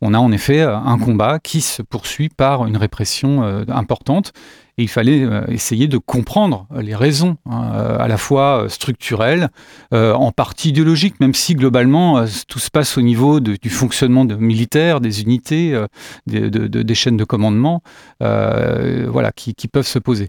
[0.00, 4.32] On a en effet euh, un combat qui se poursuit par une répression euh, importante.
[4.78, 9.48] Et il fallait euh, essayer de comprendre les raisons, hein, à la fois structurelles,
[9.92, 15.00] en partie idéologiques, même si globalement tout se passe au niveau du fonctionnement de militaire,
[15.00, 15.78] des unités,
[16.26, 17.82] des, de- de- des chaînes de commandement,
[18.20, 20.28] voilà, qui, peuvent se poser.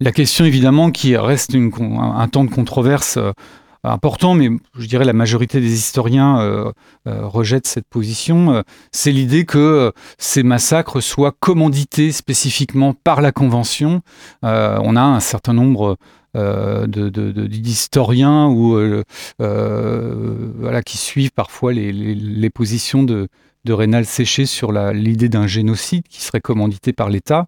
[0.00, 3.18] La question évidemment qui reste un, un temps de controverse
[3.84, 6.72] important, mais je dirais la majorité des historiens euh,
[7.06, 8.62] euh, rejettent cette position, euh,
[8.92, 14.02] c'est l'idée que euh, ces massacres soient commandités spécifiquement par la Convention.
[14.44, 15.96] Euh, on a un certain nombre
[16.36, 19.02] euh, d'historiens euh,
[19.40, 23.28] euh, qui suivent parfois les, positions de,
[23.64, 27.46] de Rénal Séché sur l'idée d'un génocide qui serait commandité par l'État.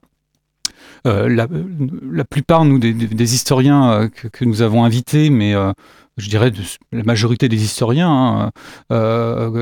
[1.06, 5.72] Euh, la, plupart, nous, des, historiens euh, que, nous avons invités, mais euh,
[6.16, 6.52] je dirais
[6.92, 8.50] la majorité des historiens, hein,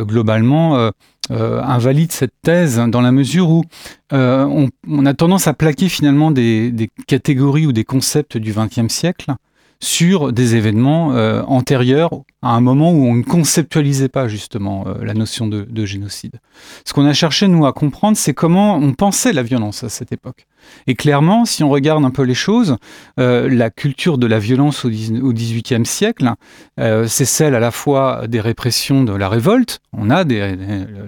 [0.04, 0.90] globalement, euh,
[1.30, 3.62] euh, invalident cette thèse dans la mesure où
[4.10, 9.34] on, a tendance à plaquer finalement des catégories ou des concepts du XXe siècle
[9.80, 12.10] sur des événements euh, antérieurs
[12.42, 16.40] à un moment où on ne conceptualisait pas justement euh, la notion de, de génocide.
[16.84, 20.10] Ce qu'on a cherché, nous, à comprendre, c'est comment on pensait la violence à cette
[20.12, 20.46] époque.
[20.88, 22.76] Et clairement, si on regarde un peu les choses,
[23.20, 26.32] euh, la culture de la violence au XVIIIe siècle,
[26.76, 29.78] c'est celle à la fois des répressions de la révolte.
[29.92, 30.56] On a des,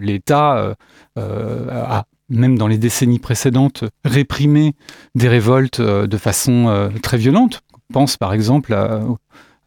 [0.00, 0.76] l'État
[1.16, 4.74] a même dans les décennies précédentes, réprimé
[5.14, 7.62] des révoltes de façon très violente.
[7.92, 9.00] Pense par exemple à,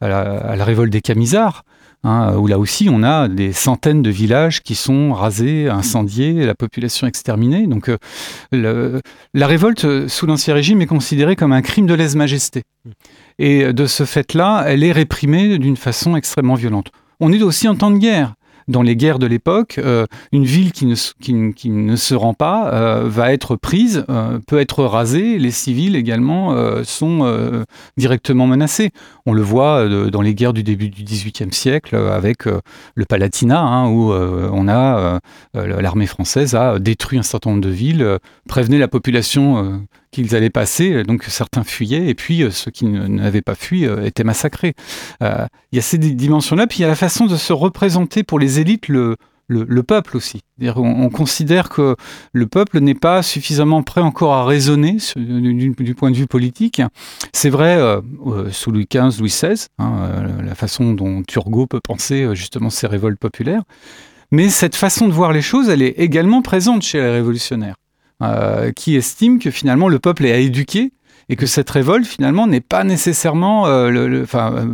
[0.00, 1.64] la, révolte des Camisards,
[2.02, 6.54] hein, où là aussi on a des centaines de villages qui sont rasés, incendiés, la
[6.54, 7.66] population exterminée.
[7.66, 7.90] Donc
[8.52, 9.00] euh,
[9.34, 12.62] la révolte sous l'Ancien Régime est considérée comme un crime de lèse-majesté.
[13.38, 16.90] Et de ce fait-là, elle est réprimée d'une façon extrêmement violente.
[17.20, 18.34] On est aussi en temps de guerre.
[18.68, 20.94] Dans les guerres de l'époque, euh, une ville qui ne,
[21.52, 25.38] qui, ne- se rend pas euh, va être prise, euh, peut être rasée.
[25.38, 26.54] Les civils également
[26.84, 27.64] sont
[27.96, 28.90] directement menacés.
[29.26, 33.88] On le voit dans les guerres du début du XVIIIe siècle avec le Palatinat, hein,
[33.88, 35.20] où on a
[35.54, 39.82] l'armée française a détruit un certain nombre de villes, prévenait la population
[40.14, 44.04] qu'ils allaient passer, donc certains fuyaient, et puis euh, ceux qui n'avaient pas fui euh,
[44.04, 44.74] étaient massacrés.
[45.22, 47.52] Euh, Il y a ces di- dimensions-là, puis il y a la façon de se
[47.52, 49.16] représenter pour les élites le,
[49.48, 50.40] le, le peuple aussi.
[50.62, 51.96] On, on considère que
[52.32, 56.80] le peuple n'est pas suffisamment prêt encore à raisonner du, point de vue politique.
[57.32, 61.66] C'est vrai euh, euh, sous Louis XV, Louis XVI, hein, euh, la façon dont Turgot
[61.66, 63.62] peut penser euh, justement ces révoltes populaires.
[64.30, 67.76] Mais cette façon de voir les choses, elle est également présente chez les révolutionnaires,
[68.22, 70.92] euh, qui estiment que finalement le peuple est à éduquer
[71.28, 74.24] et que cette révolte finalement n'est pas nécessairement, euh,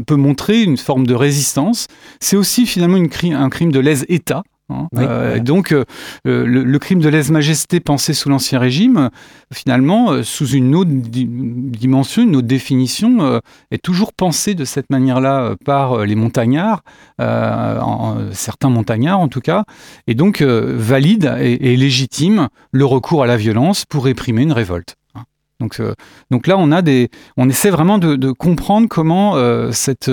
[0.06, 1.86] peut montrer une forme de résistance.
[2.20, 4.42] C'est aussi finalement une un crime de lèse-État.
[4.70, 4.88] Hein.
[4.92, 5.38] Oui, Euh.
[5.40, 5.84] Donc, euh,
[6.24, 9.08] le, le crime de lèse-majesté pensé sous l'Ancien Régime, euh,
[9.52, 13.40] finalement, euh, sous une autre di- dimension, une autre définition,
[13.70, 16.82] est toujours pensé de cette manière-là par les montagnards,
[17.18, 19.64] en- certains montagnards en tout cas,
[20.06, 24.94] et donc valide et, et légitime le recours à la violence pour réprimer une révolte.
[25.14, 25.24] hein.
[25.60, 25.80] Donc,
[26.30, 29.34] donc là, on a des, on essaie vraiment de, de comprendre comment
[29.72, 30.10] cette,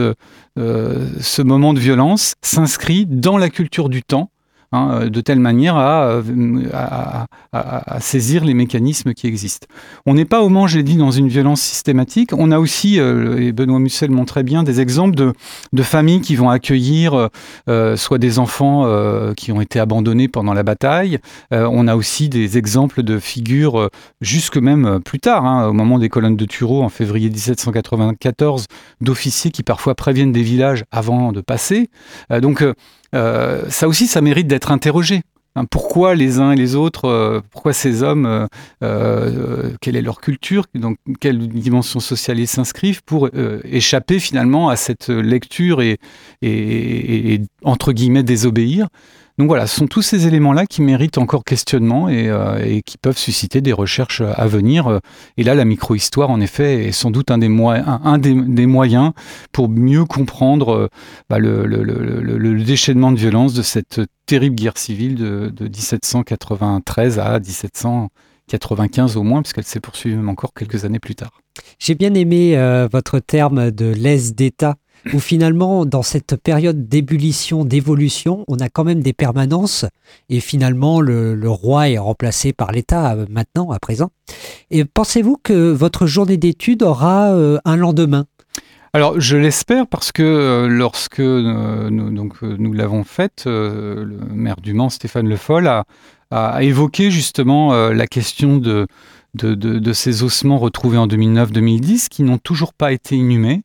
[0.57, 4.29] ce moment de violence s'inscrit dans la culture du temps,
[4.71, 6.23] hein, euh, de telle manière à, euh,
[6.73, 9.67] à, saisir les mécanismes qui existent.
[10.05, 12.31] On n'est pas au je l'ai dit, dans une violence systématique.
[12.35, 15.33] On a aussi, euh, et Benoît Mussel montrait bien, des exemples de,
[15.83, 17.29] familles qui vont accueillir
[17.95, 18.85] soit des enfants
[19.35, 21.19] qui ont été abandonnés pendant la bataille.
[21.51, 23.89] On a aussi des exemples de figures,
[24.19, 28.65] jusque même plus tard, hein, au moment des colonnes de Tureau en février 1794,
[28.99, 31.89] d'officiers qui parfois préviennent des villages avant de passer.
[32.41, 32.65] Donc
[33.15, 35.21] euh, ça aussi, ça mérite d'être interrogé.
[35.55, 38.47] Hein, pourquoi les uns et les autres, euh, pourquoi ces hommes,
[38.83, 43.29] euh, quelle est leur culture, donc quelle dimension sociale ils s'inscrivent pour
[43.63, 45.97] échapper finalement à cette lecture et,
[47.63, 48.87] entre guillemets désobéir.
[49.37, 53.17] Donc voilà, ce sont tous ces éléments-là qui méritent encore questionnement et, euh, qui peuvent
[53.17, 54.99] susciter des recherches à venir.
[55.37, 59.11] Et là, la micro-histoire, en effet, est sans doute un des, moyens
[59.51, 60.87] pour mieux comprendre euh,
[61.29, 69.17] bah, le, déchaînement de violence de cette terrible guerre civile de, de 1793 à 1795
[69.17, 71.41] au moins, puisqu'elle s'est poursuivie même encore quelques années plus tard.
[71.79, 74.75] J'ai bien aimé euh, votre terme de l'aise d'État,
[75.13, 79.85] où finalement, dans cette période d'ébullition, d'évolution, on a quand même des permanences,
[80.29, 84.09] et finalement, le, roi est remplacé par l'État euh, maintenant, à présent.
[84.69, 88.25] Et pensez-vous que votre journée d'études aura euh, un lendemain?
[88.93, 94.73] Alors, je l'espère parce que euh, lorsque nous, donc, nous l'avons faite, le maire du
[94.73, 95.85] Mans, Stéphane Le Foll, a,
[96.61, 103.15] évoqué justement la question de ces ossements retrouvés en 2009-2010 qui n'ont toujours pas été
[103.15, 103.61] inhumés.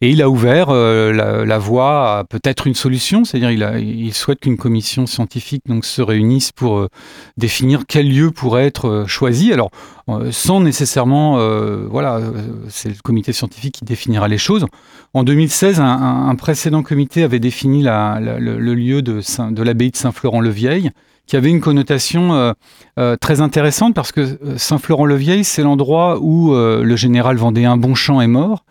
[0.00, 4.56] Et il a ouvert euh, la, voie à peut-être une solution, c'est-à-dire il, souhaite qu'une
[4.56, 6.88] commission scientifique se réunisse pour euh,
[7.36, 9.52] définir quel lieu pourrait être euh, choisi.
[9.52, 9.70] Alors,
[10.30, 11.36] sans nécessairement,
[11.90, 12.18] voilà,
[12.70, 14.64] c'est le comité scientifique qui définira les choses.
[15.12, 20.92] En 2016, un, précédent comité avait défini le, lieu de l'abbaye de Saint-Florent-le-Vieil,
[21.28, 22.52] qui avait une connotation euh,
[22.98, 28.26] euh, très intéressante parce que euh, Saint-Florent-le-Vieil, c'est l'endroit où le général vendéen Bonchamp est
[28.26, 28.64] mort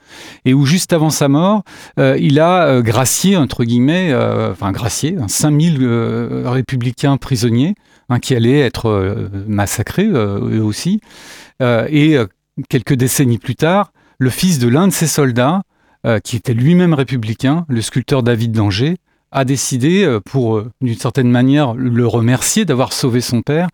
[0.44, 1.64] et où juste avant sa mort,
[1.98, 4.14] il a gracié, entre guillemets,
[4.52, 7.76] enfin gracié, hein, 5000 euh, républicains prisonniers
[8.10, 11.00] hein, qui allaient être massacrés eux aussi.
[11.62, 12.18] Et
[12.70, 15.62] quelques décennies plus tard, le fils de l'un de ces soldats,
[16.24, 18.96] qui était lui-même républicain, le sculpteur David d'Angers,
[19.32, 23.68] a décidé, euh, pour euh, d'une certaine manière le remercier d'avoir sauvé son père,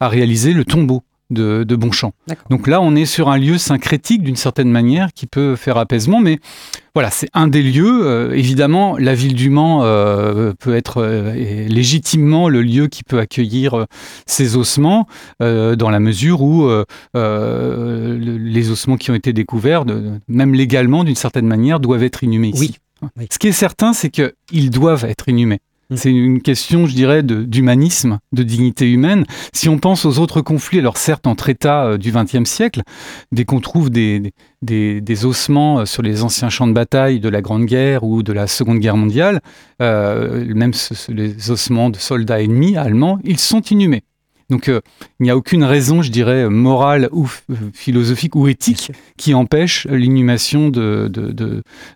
[0.00, 2.12] à réaliser le tombeau de, de Bonchamp.
[2.50, 6.18] Donc là, on est sur un lieu syncrétique d'une certaine manière qui peut faire apaisement,
[6.20, 6.40] mais
[6.92, 8.00] voilà, c'est un des lieux.
[8.04, 11.32] Euh, évidemment, la ville du Mans euh, peut être euh,
[11.68, 13.86] légitimement le lieu qui peut accueillir
[14.26, 15.06] ces ossements,
[15.40, 16.68] dans la mesure où
[17.14, 22.24] le- les ossements qui ont été découverts, de- même légalement d'une certaine manière, doivent être
[22.24, 22.78] inhumés ici.
[23.30, 25.60] Ce qui est certain, c'est qu'ils doivent être inhumés.
[25.96, 29.24] C'est une question, je dirais, d'humanisme, de, dignité humaine.
[29.52, 32.82] Si on pense aux autres conflits, alors certes entre États euh, du XXe siècle,
[33.32, 34.32] dès qu'on trouve des,
[34.62, 38.22] des, des ossements euh, sur les anciens champs de bataille de la Grande Guerre ou
[38.22, 39.40] de la Seconde Guerre mondiale,
[39.82, 44.04] euh, même ce- les ossements de soldats ennemis allemands, ils sont inhumés.
[44.50, 44.80] Donc euh,
[45.18, 47.28] il n'y a aucune raison, je dirais, morale ou
[47.72, 51.30] philosophique ou éthique qui empêche l'inhumation de, de,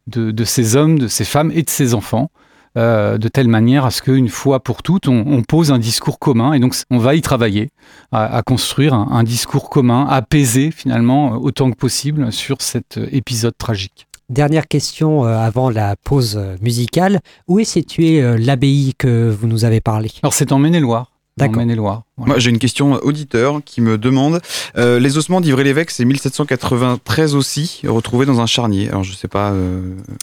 [0.06, 2.30] de, de, ces hommes, de ces femmes et de ces enfants.
[2.76, 6.18] euh, de telle manière à ce qu'une fois pour toutes, on, on pose un discours
[6.18, 7.70] commun et donc on va y travailler
[8.12, 13.56] à, à construire un, un discours commun, apaisé finalement autant que possible sur cet épisode
[13.56, 14.06] tragique.
[14.30, 17.20] Dernière question euh, avant la pause musicale.
[17.46, 20.10] Où est située l'abbaye que vous nous avez parlé?
[20.22, 21.10] Alors c'est en Maine-et-Loire.
[21.40, 22.02] En Maine-et-Loire.
[22.16, 24.40] Moi, j'ai une question auditeur qui me demande
[24.76, 28.88] euh, les ossements d'Ivry-l'Évêque, c'est 1793 aussi, retrouvés dans un charnier.
[28.88, 29.80] Alors, je sais pas euh,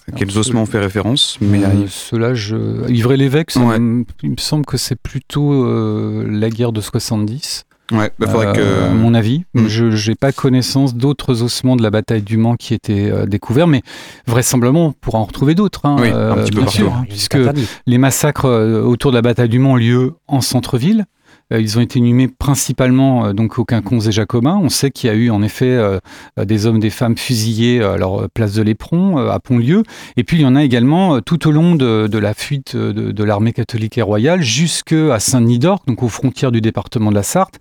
[0.10, 2.90] à quels ossements on fait référence, mais Euh, cela, je...
[2.90, 7.66] Ivry-l'Évêque, me- il me semble que c'est plutôt euh, la guerre de 70.
[7.92, 9.68] Ouais, bah, faudrait que- À mon avis, Mm.
[9.68, 13.68] je n'ai pas connaissance d'autres ossements de la bataille du Mans qui étaient euh, découverts,
[13.68, 13.82] mais
[14.28, 16.78] vraisemblablement on pourra en retrouver d'autres, hein, Oui, un petit peu bien partout.
[16.78, 17.38] sûr, hein, est puisque
[17.88, 21.06] les massacres euh, autour de la bataille du Mans ont lieu en centre-ville.
[21.52, 24.60] Euh, ils ont été inhumés principalement euh, donc au Quinconce et Jacobin.
[24.62, 26.00] On sait qu'il y a eu en effet euh,
[26.38, 29.84] des hommes, des femmes fusillés à leur place de l'Éperon, à Pontlieu.
[30.18, 33.54] Et puis il y en a également tout au long de, la fuite de, l'armée
[33.54, 37.60] catholique et royale jusqu'à Saint-Denis d'Orc, donc aux frontières du département de la Sarthe.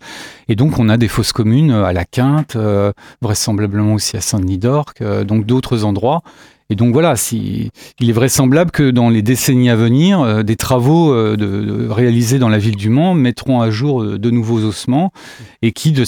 [0.48, 2.56] Et donc on a des fosses communes à la Quinte,
[3.20, 6.22] vraisemblablement aussi à Saint-Denis d'Orc, euh, donc d'autres endroits.
[6.70, 11.12] Et donc voilà, il est vraisemblable que dans les décennies à venir, euh, des travaux
[11.12, 15.12] euh, de- réalisés dans la ville du Mans mettront à jour euh, de nouveaux ossements
[15.62, 16.04] et qui, de,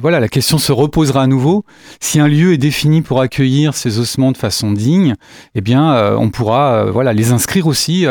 [0.00, 1.64] voilà, la question se reposera à nouveau.
[2.00, 5.14] Si un lieu est défini pour accueillir ces ossements de façon digne,
[5.54, 8.06] eh bien, on pourra voilà, les inscrire aussi,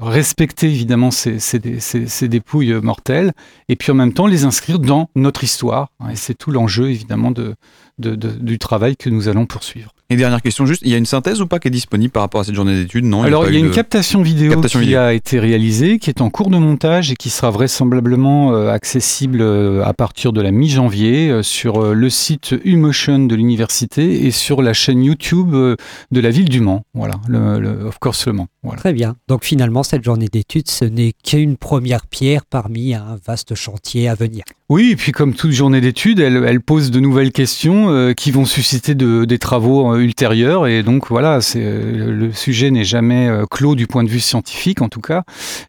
[0.00, 3.32] respecter évidemment ces, ces, dé- ces- ces dépouilles mortelles,
[3.68, 5.88] et puis en même temps les inscrire dans notre histoire.
[6.10, 7.54] et c'est tout l'enjeu évidemment de,
[7.98, 9.92] de- du travail que nous allons poursuivre.
[10.08, 12.22] Et dernière question, juste, il y a une synthèse ou pas qui est disponible par
[12.22, 14.52] rapport à cette journée d'études Non Alors, pas il y a une de- captation vidéo
[14.52, 15.00] Captation qui vidéo.
[15.00, 19.40] a été réalisée, qui est en cours de montage et qui sera vraisemblablement euh, accessible
[19.40, 24.62] euh, à partir de la mi-janvier euh, sur le site Umotion de l'université et sur
[24.62, 26.82] la chaîne YouTube de la ville du Mans.
[26.94, 28.46] Voilà, le, le- of course le Mans.
[28.62, 28.78] Voilà.
[28.80, 29.16] Très bien.
[29.26, 34.14] Donc finalement, cette journée d'études, ce n'est qu'une première pierre parmi un vaste chantier à
[34.14, 34.44] venir.
[34.68, 38.30] Oui, et puis comme toute journée d'études, elle, elle pose de nouvelles questions euh, qui
[38.32, 40.66] vont susciter de- des travaux ultérieurs.
[40.66, 44.82] Et donc voilà, c'est, le sujet n'est jamais euh, clos du point de vue scientifique
[44.82, 45.24] en tout cas.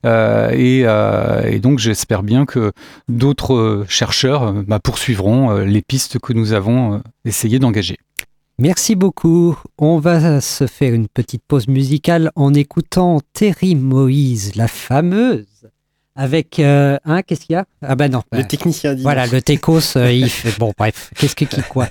[0.06, 2.72] Euh, et, euh, et donc j'espère bien que
[3.08, 7.98] d'autres chercheurs bah, poursuivront les pistes que nous avons essayé d'engager.
[8.60, 9.56] Merci beaucoup.
[9.78, 15.46] On va se faire une petite pause musicale en écoutant Terry Moïse, la fameuse,
[16.18, 17.66] avec euh, un, qu'est-ce qu'il y a?
[17.84, 18.24] Ah ben non.
[18.32, 19.04] Le technicien dit.
[19.04, 20.58] Voilà, le euh, il fait.
[20.58, 21.88] Bon, bref, qu'est-ce que qui quoi?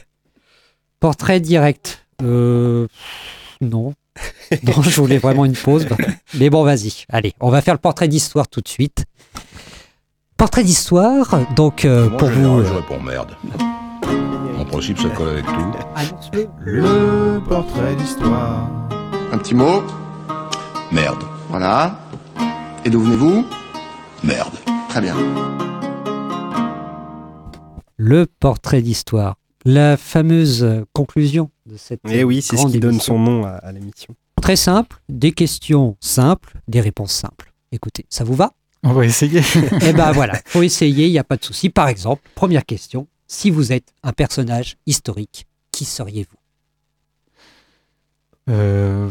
[1.01, 2.06] Portrait direct.
[2.23, 2.87] Euh,
[3.61, 3.95] non.
[4.63, 5.87] Non, je voulais vraiment une pause.
[6.39, 7.05] Mais bon, vas-y.
[7.11, 9.05] Allez, on va faire le portrait d'histoire tout de suite.
[10.37, 12.59] Portrait d'histoire, donc euh, Moi, pour vous.
[12.61, 13.37] euh, je réponds merde.
[14.59, 15.53] En principe, ça colle avec tout.
[15.95, 16.47] annonce-le.
[16.61, 18.69] Le portrait d'histoire.
[19.33, 19.83] Un petit mot
[20.93, 21.23] Merde.
[21.51, 21.99] Voilà.
[22.85, 23.45] Et d'où venez-vous?
[24.23, 24.55] Merde.
[24.89, 25.15] Très bien.
[27.97, 29.37] Le portrait d'histoire.
[29.65, 33.51] La fameuse conclusion de cette Et Eh oui, c'est ce qui donne son nom à,
[33.51, 34.15] à l'émission.
[34.41, 37.53] Très simple, des questions simples, des réponses simples.
[37.73, 38.53] Écoutez, ça vous va?
[38.83, 39.41] On va essayer.
[39.83, 41.71] Eh ben voilà, faut essayer, il n'y a pas de souci.
[41.71, 46.37] Par exemple, première question, si vous êtes un personnage historique, qui seriez-vous?
[48.49, 49.11] Euh,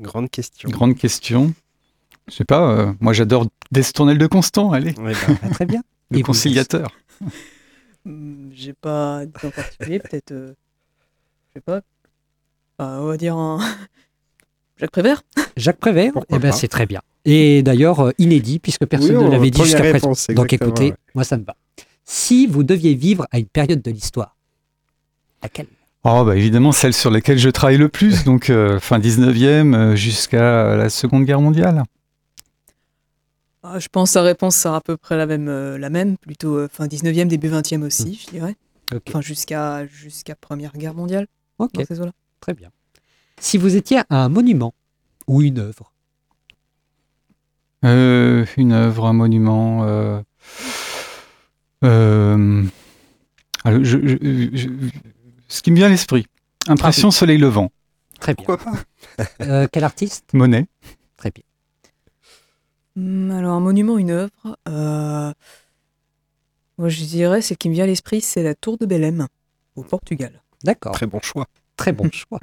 [0.00, 0.70] Grande question.
[0.70, 1.52] grande question.
[2.28, 4.94] Je sais pas, euh, moi j'adore Destournel de Constant, allez.
[4.98, 5.82] Ouais, bah, Ah, Très bien.
[6.10, 6.90] Le Et conciliateur.
[8.04, 10.30] Hmm, J'ai pas d'idée en particulier, peut-être.
[10.32, 10.54] euh,
[11.58, 11.80] sais pas.
[12.78, 13.58] On va dire un.
[14.76, 15.22] Jacques Prévert
[15.56, 17.00] Jacques Prévert Eh ben c'est très bien.
[17.24, 20.12] Et d'ailleurs, euh, inédit, puisque personne Oui, ne on- l'avait dit jusqu'à présent.
[20.34, 20.96] Donc écoutez, ouais.
[21.14, 21.56] moi ça me va.
[22.04, 24.36] Si vous deviez vivre à une période de l'histoire,
[25.42, 25.66] laquelle?
[26.04, 29.96] Oh, bah évidemment, celle sur laquelle je travaille le plus, donc euh, fin 19e euh,
[29.96, 31.82] jusqu'à la Seconde Guerre mondiale.
[33.62, 36.16] Ah, Je pense que sa réponse sera à peu près la même, euh, la même
[36.16, 38.54] plutôt euh, fin 19e, début 20e aussi, je dirais.
[38.94, 39.02] Ok.
[39.08, 41.26] Enfin, jusqu'à jusqu'à Première Guerre mondiale,
[41.58, 42.12] Ok, dans ces eaux-là.
[42.40, 42.70] très bien.
[43.40, 44.74] Si vous étiez un monument
[45.26, 45.92] ou une œuvre,
[47.84, 49.84] Euh, une œuvre, un monument.
[49.84, 50.20] euh,
[51.84, 52.64] euh,
[53.64, 54.68] alors, je- je- je-
[55.48, 56.26] ce qui me vient à l'esprit,
[56.66, 57.70] Impression Soleil Levant,
[58.20, 58.44] très bien.
[58.46, 58.82] Pourquoi pas
[59.40, 60.32] Euh, quel artiste?
[60.34, 60.66] Monet.
[61.16, 61.44] Très bien.
[62.96, 64.58] Hmm, alors, un monument, une œuvre.
[64.68, 65.32] euh,
[66.78, 69.26] Moi, je dirais, ce qui me vient à l'esprit, c'est la tour de Belém,
[69.76, 70.42] au Portugal.
[70.64, 70.92] D'accord.
[70.92, 71.46] Très bon choix.
[71.76, 72.40] Très bon choix.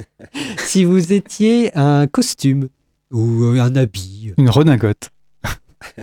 [0.58, 2.68] si vous étiez un costume
[3.10, 5.10] ou un habit, Une redingote.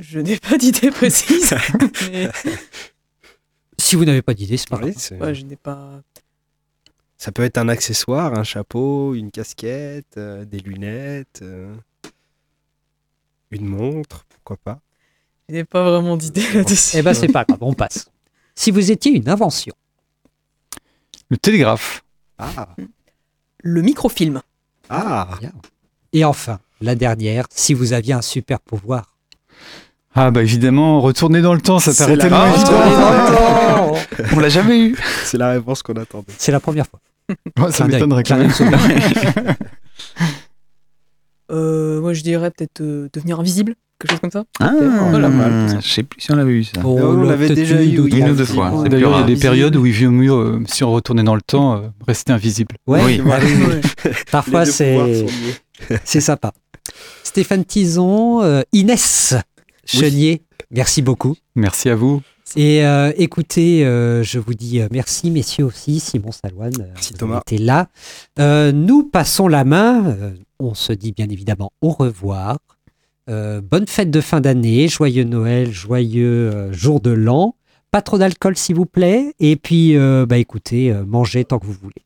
[0.00, 1.54] Je n'ai pas d'idée précise.
[2.10, 2.30] mais
[3.78, 5.20] si vous n'avez pas d'idée, c'est pas Oui, grave.
[5.20, 6.00] ouais, je n'ai pas.
[7.18, 11.74] Ça peut être un accessoire, un chapeau, une casquette, euh, des lunettes, euh,
[13.50, 14.80] une montre, pourquoi pas.
[15.50, 16.96] Je n'ai pas vraiment d'idée là-dessus.
[16.96, 18.10] Eh ben c'est pas grave, on passe.
[18.54, 19.74] Si vous étiez une invention,
[21.30, 22.02] Le télégraphe.
[22.38, 22.68] Ah,
[23.62, 24.40] Le microfilm.
[24.88, 25.28] ah.
[26.12, 29.14] et enfin, la dernière, si vous aviez un super pouvoir.
[30.14, 33.94] Ah bah évidemment, retourner dans le temps, ça paraît la tellement évident.
[34.36, 34.96] On l'a jamais eu.
[35.24, 36.32] C'est la réponse qu'on attendait.
[36.36, 36.98] C'est la première fois.
[37.58, 38.50] Ouais, ça m'étonnerait quand même.
[41.50, 44.44] Euh, moi, je dirais peut-être euh, devenir invisible, quelque chose comme ça.
[44.60, 44.72] Ah,
[45.10, 45.80] Voilà.
[45.80, 46.80] je sais plus si on l'avait eu ça.
[46.84, 48.10] On on l'a l'avait peut-être déjà eu, oui.
[48.14, 48.72] Une ou deux fois.
[48.82, 49.40] C'est D'ailleurs, il y a plus des rare.
[49.40, 52.76] périodes où il vaut mieux, euh, si on retournait dans le temps, euh, rester invisible.
[52.86, 53.22] Ouais, Oui.
[53.24, 53.52] bah oui,
[54.04, 54.10] oui.
[54.30, 55.98] Parfois, Les deux pouvoirs c'est sont liés.
[56.04, 56.52] c'est sympa.
[57.22, 59.34] Stéphane Tison, euh, Inès
[59.84, 61.36] Chenier, merci beaucoup.
[61.54, 62.22] Merci à vous.
[62.56, 67.40] Et euh, écoutez, euh, je vous dis euh, merci, messieurs aussi, Simon Salouane, Merci, Thomas.
[67.46, 67.88] été là.
[68.40, 70.06] Euh, nous passons la main.
[70.06, 72.58] euh, on se dit bien évidemment au revoir.
[73.28, 77.54] Euh, bonne fête de fin d'année, joyeux Noël, joyeux euh, jour de l'an.
[77.92, 79.32] Pas trop d'alcool, s'il vous plaît.
[79.38, 82.04] Et puis, euh, bah écoutez, euh, mangez tant que vous voulez.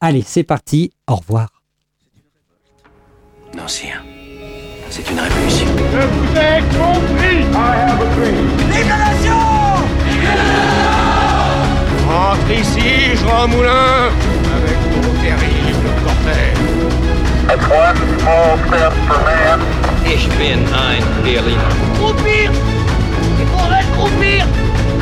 [0.00, 0.92] Allez, c'est parti.
[1.08, 1.50] Au revoir.
[3.56, 4.04] Non, sire.
[4.96, 5.66] C'est une révolution.
[12.06, 14.12] Rentre ici, Jean Moulin,
[14.54, 16.60] avec ton terrible cortège.
[17.48, 19.60] That's one small step for man,
[20.06, 21.58] Ich bin ein Berliner.
[21.98, 22.52] Croupir!
[23.40, 24.46] Il faudrait croupir!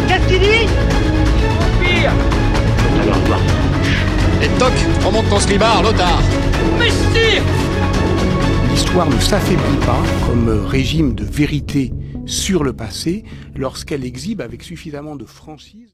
[0.08, 0.68] Qu'est-ce qu'il dit?
[1.50, 2.10] Croupir!
[4.40, 4.72] Et toc,
[5.04, 6.18] remonte ton slibard, Lothar.
[6.78, 7.42] Mais sire
[8.82, 11.92] L'histoire ne s'affaiblit pas comme régime de vérité
[12.26, 13.22] sur le passé
[13.54, 15.90] lorsqu'elle exhibe avec suffisamment de franchise